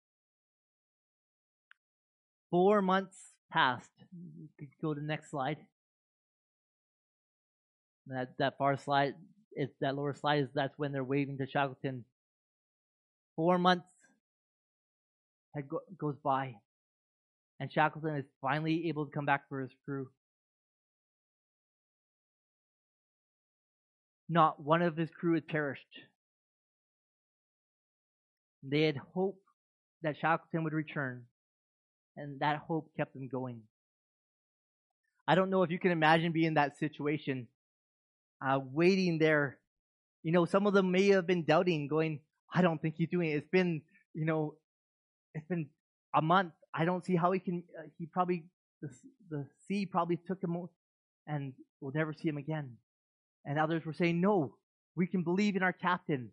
Four 2.49 2.81
months 2.81 3.33
could 3.53 4.69
go 4.81 4.93
to 4.93 4.99
the 4.99 5.07
next 5.07 5.31
slide. 5.31 5.57
That 8.07 8.29
that 8.39 8.57
far 8.57 8.77
slide 8.77 9.15
is 9.55 9.69
that 9.81 9.95
lower 9.95 10.13
slide 10.13 10.43
is 10.43 10.49
that's 10.53 10.77
when 10.77 10.91
they're 10.91 11.03
waving 11.03 11.37
to 11.39 11.47
Shackleton. 11.47 12.05
Four 13.35 13.57
months 13.57 13.89
had 15.55 15.67
go, 15.67 15.79
goes 15.97 16.15
by, 16.23 16.55
and 17.59 17.71
Shackleton 17.71 18.15
is 18.15 18.25
finally 18.41 18.87
able 18.87 19.05
to 19.05 19.11
come 19.11 19.25
back 19.25 19.49
for 19.49 19.61
his 19.61 19.71
crew. 19.85 20.07
Not 24.29 24.61
one 24.61 24.81
of 24.81 24.97
his 24.97 25.09
crew 25.09 25.35
had 25.35 25.47
perished. 25.47 25.83
They 28.63 28.83
had 28.83 28.97
hoped 29.13 29.41
that 30.01 30.17
Shackleton 30.19 30.63
would 30.63 30.73
return, 30.73 31.23
and 32.17 32.39
that 32.39 32.57
hope 32.57 32.89
kept 32.97 33.13
them 33.13 33.27
going. 33.27 33.61
I 35.27 35.35
don't 35.35 35.49
know 35.49 35.63
if 35.63 35.71
you 35.71 35.79
can 35.79 35.91
imagine 35.91 36.31
being 36.31 36.47
in 36.47 36.53
that 36.55 36.77
situation, 36.77 37.47
uh, 38.45 38.59
waiting 38.73 39.19
there. 39.19 39.57
You 40.23 40.31
know, 40.31 40.45
some 40.45 40.67
of 40.67 40.73
them 40.73 40.91
may 40.91 41.09
have 41.09 41.27
been 41.27 41.43
doubting, 41.43 41.87
going, 41.87 42.19
I 42.53 42.61
don't 42.61 42.81
think 42.81 42.95
he's 42.97 43.09
doing 43.09 43.29
it. 43.29 43.35
It's 43.35 43.49
been, 43.49 43.81
you 44.13 44.25
know, 44.25 44.55
it's 45.33 45.45
been 45.47 45.67
a 46.15 46.21
month. 46.21 46.53
I 46.73 46.85
don't 46.85 47.05
see 47.05 47.15
how 47.15 47.31
he 47.31 47.39
can, 47.39 47.63
uh, 47.77 47.83
he 47.97 48.05
probably, 48.05 48.45
the, 48.81 48.89
the 49.29 49.45
sea 49.67 49.85
probably 49.85 50.17
took 50.17 50.41
him 50.41 50.67
and 51.27 51.53
we'll 51.81 51.93
never 51.93 52.13
see 52.13 52.27
him 52.27 52.37
again. 52.37 52.77
And 53.45 53.59
others 53.59 53.85
were 53.85 53.93
saying, 53.93 54.19
no, 54.19 54.55
we 54.95 55.07
can 55.07 55.23
believe 55.23 55.55
in 55.55 55.63
our 55.63 55.73
captain. 55.73 56.31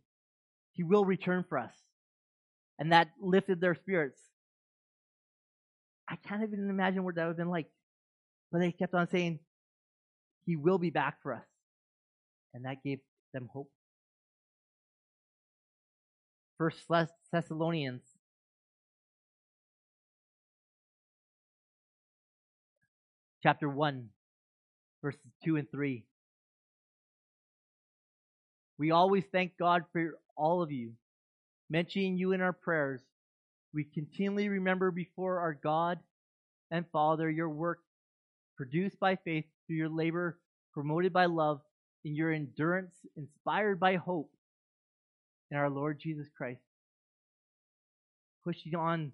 He 0.73 0.83
will 0.83 1.05
return 1.05 1.45
for 1.49 1.59
us. 1.59 1.75
And 2.79 2.93
that 2.93 3.09
lifted 3.21 3.61
their 3.61 3.75
spirits. 3.75 4.21
I 6.09 6.17
can't 6.17 6.43
even 6.43 6.69
imagine 6.69 7.05
what 7.05 7.15
that 7.15 7.23
would 7.23 7.31
have 7.31 7.37
been 7.37 7.51
like. 7.51 7.67
But 8.53 8.59
they 8.59 8.73
kept 8.73 8.95
on 8.95 9.09
saying, 9.09 9.41
He 10.47 10.57
will 10.57 10.79
be 10.79 10.91
back 10.91 11.23
for 11.23 11.35
us. 11.35 11.47
And 12.53 12.65
that 12.65 12.83
gave 12.85 13.01
them 13.33 13.49
hope. 13.53 13.71
First 16.59 16.85
Thessalonians 17.33 18.03
chapter 23.43 23.69
1 23.69 24.09
verses 25.03 25.21
2 25.45 25.57
and 25.57 25.71
3 25.71 26.05
we 28.79 28.91
always 28.91 29.25
thank 29.31 29.57
God 29.59 29.85
for 29.93 30.19
all 30.37 30.63
of 30.63 30.73
you, 30.73 30.93
mentioning 31.71 32.19
you 32.19 32.33
in 32.33 32.41
our 32.41 32.53
prayers. 32.53 33.01
We 33.75 33.85
continually 33.85 34.49
remember 34.49 34.93
before 34.93 35.41
our 35.41 35.53
God 35.53 35.99
and 36.71 36.87
Father 36.93 37.29
your 37.29 37.49
work 37.49 37.81
produced 38.57 39.01
by 39.01 39.17
faith 39.17 39.47
through 39.67 39.77
your 39.77 39.89
labor, 39.89 40.39
promoted 40.73 41.13
by 41.13 41.27
love, 41.27 41.61
in 42.05 42.15
your 42.15 42.31
endurance, 42.31 42.95
inspired 43.17 43.81
by 43.81 43.97
hope 43.97 44.31
in 45.51 45.57
our 45.57 45.71
Lord 45.71 45.99
Jesus 45.99 46.29
Christ. 46.37 46.63
Pushing 48.45 48.75
on, 48.75 49.13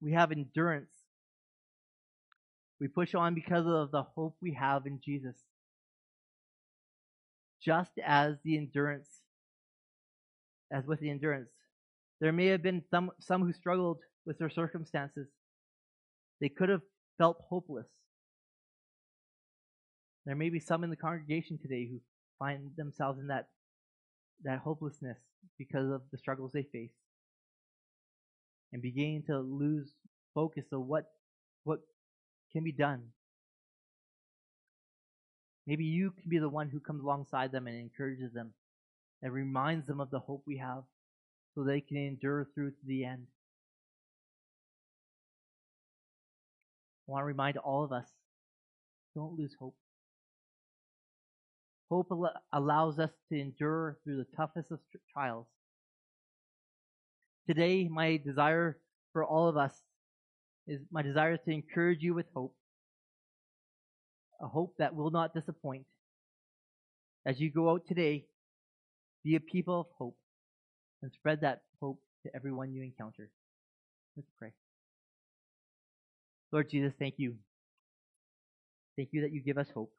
we 0.00 0.12
have 0.12 0.32
endurance. 0.32 0.90
We 2.80 2.88
push 2.88 3.14
on 3.14 3.34
because 3.34 3.66
of 3.66 3.90
the 3.92 4.02
hope 4.02 4.36
we 4.40 4.54
have 4.54 4.86
in 4.86 5.00
Jesus 5.04 5.36
just 7.64 7.92
as 8.04 8.36
the 8.44 8.56
endurance, 8.58 9.08
as 10.70 10.84
with 10.86 11.00
the 11.00 11.10
endurance. 11.10 11.53
There 12.20 12.32
may 12.32 12.46
have 12.46 12.62
been 12.62 12.82
some, 12.90 13.10
some 13.20 13.42
who 13.42 13.52
struggled 13.52 13.98
with 14.26 14.38
their 14.38 14.50
circumstances. 14.50 15.28
They 16.40 16.48
could 16.48 16.68
have 16.68 16.82
felt 17.18 17.38
hopeless. 17.48 17.86
There 20.26 20.36
may 20.36 20.50
be 20.50 20.60
some 20.60 20.84
in 20.84 20.90
the 20.90 20.96
congregation 20.96 21.58
today 21.58 21.88
who 21.90 22.00
find 22.38 22.70
themselves 22.76 23.18
in 23.18 23.26
that, 23.28 23.48
that 24.44 24.60
hopelessness 24.60 25.18
because 25.58 25.90
of 25.90 26.02
the 26.10 26.18
struggles 26.18 26.52
they 26.52 26.62
face 26.62 26.90
and 28.72 28.80
beginning 28.80 29.24
to 29.26 29.38
lose 29.38 29.92
focus 30.34 30.64
of 30.72 30.80
what, 30.86 31.04
what 31.64 31.80
can 32.52 32.64
be 32.64 32.72
done 32.72 33.02
Maybe 35.66 35.84
you 35.84 36.10
can 36.10 36.28
be 36.28 36.38
the 36.38 36.48
one 36.48 36.68
who 36.68 36.80
comes 36.80 37.02
alongside 37.02 37.52
them 37.52 37.66
and 37.66 37.76
encourages 37.76 38.32
them 38.32 38.52
and 39.22 39.32
reminds 39.32 39.86
them 39.86 40.00
of 40.00 40.10
the 40.10 40.18
hope 40.18 40.42
we 40.46 40.58
have 40.58 40.82
so 41.54 41.62
they 41.62 41.80
can 41.80 41.96
endure 41.96 42.46
through 42.54 42.70
to 42.70 42.86
the 42.86 43.04
end. 43.04 43.26
I 47.08 47.12
want 47.12 47.22
to 47.22 47.26
remind 47.26 47.56
all 47.58 47.84
of 47.84 47.92
us 47.92 48.06
don't 49.14 49.38
lose 49.38 49.54
hope. 49.58 49.76
Hope 51.90 52.08
al- 52.10 52.32
allows 52.52 52.98
us 52.98 53.10
to 53.30 53.38
endure 53.38 53.98
through 54.02 54.16
the 54.16 54.36
toughest 54.36 54.70
of 54.70 54.80
trials. 55.12 55.46
Today, 57.46 57.88
my 57.88 58.16
desire 58.16 58.78
for 59.12 59.24
all 59.24 59.48
of 59.48 59.56
us 59.56 59.72
is 60.66 60.80
my 60.90 61.02
desire 61.02 61.34
is 61.34 61.40
to 61.44 61.52
encourage 61.52 62.00
you 62.00 62.14
with 62.14 62.26
hope 62.34 62.54
a 64.40 64.48
hope 64.48 64.74
that 64.78 64.94
will 64.94 65.10
not 65.10 65.34
disappoint. 65.34 65.84
As 67.26 67.40
you 67.40 67.50
go 67.50 67.70
out 67.70 67.86
today, 67.86 68.26
be 69.22 69.36
a 69.36 69.40
people 69.40 69.80
of 69.80 69.86
hope 69.98 70.16
and 71.04 71.12
spread 71.12 71.42
that 71.42 71.60
hope 71.80 72.00
to 72.22 72.34
everyone 72.34 72.72
you 72.72 72.82
encounter. 72.82 73.28
Let's 74.16 74.30
pray. 74.38 74.52
Lord 76.50 76.70
Jesus, 76.70 76.94
thank 76.98 77.16
you. 77.18 77.34
Thank 78.96 79.10
you 79.12 79.20
that 79.20 79.30
you 79.30 79.42
give 79.42 79.58
us 79.58 79.68
hope. 79.74 79.92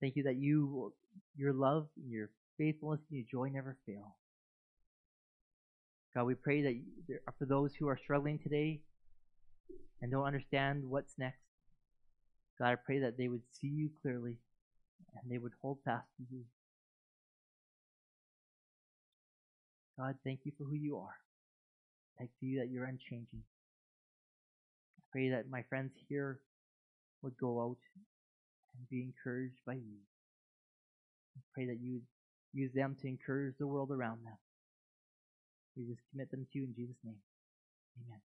Thank 0.00 0.16
you 0.16 0.22
that 0.22 0.36
you, 0.36 0.94
your 1.36 1.52
love 1.52 1.88
and 2.02 2.10
your 2.10 2.30
faithfulness 2.56 3.00
and 3.10 3.18
your 3.18 3.26
joy 3.30 3.50
never 3.52 3.76
fail. 3.84 4.16
God, 6.14 6.24
we 6.24 6.34
pray 6.34 6.62
that 6.62 7.20
for 7.38 7.44
those 7.44 7.74
who 7.74 7.86
are 7.86 7.98
struggling 8.02 8.38
today 8.38 8.80
and 10.00 10.10
don't 10.10 10.24
understand 10.24 10.84
what's 10.88 11.18
next, 11.18 11.42
God, 12.58 12.68
I 12.68 12.76
pray 12.76 13.00
that 13.00 13.18
they 13.18 13.28
would 13.28 13.42
see 13.60 13.68
you 13.68 13.90
clearly 14.00 14.38
and 15.20 15.30
they 15.30 15.38
would 15.38 15.52
hold 15.60 15.80
fast 15.84 16.06
to 16.16 16.22
you. 16.30 16.44
God, 20.00 20.14
thank 20.24 20.40
you 20.44 20.52
for 20.56 20.64
who 20.64 20.76
you 20.76 20.96
are. 20.96 21.16
Thank 22.18 22.30
you 22.40 22.60
that 22.60 22.70
you're 22.70 22.86
unchanging. 22.86 23.42
I 24.96 25.02
pray 25.12 25.28
that 25.28 25.50
my 25.50 25.62
friends 25.68 25.92
here 26.08 26.40
would 27.22 27.36
go 27.38 27.60
out 27.60 27.76
and 28.74 28.88
be 28.88 29.02
encouraged 29.02 29.60
by 29.66 29.74
you. 29.74 30.00
I 31.36 31.40
pray 31.52 31.66
that 31.66 31.80
you 31.82 32.00
use 32.54 32.72
them 32.74 32.96
to 33.02 33.08
encourage 33.08 33.56
the 33.58 33.66
world 33.66 33.90
around 33.90 34.24
them. 34.24 34.38
We 35.76 35.84
just 35.84 36.00
commit 36.10 36.30
them 36.30 36.46
to 36.50 36.58
you 36.58 36.64
in 36.64 36.74
Jesus' 36.74 36.96
name. 37.04 37.20
Amen. 38.06 38.20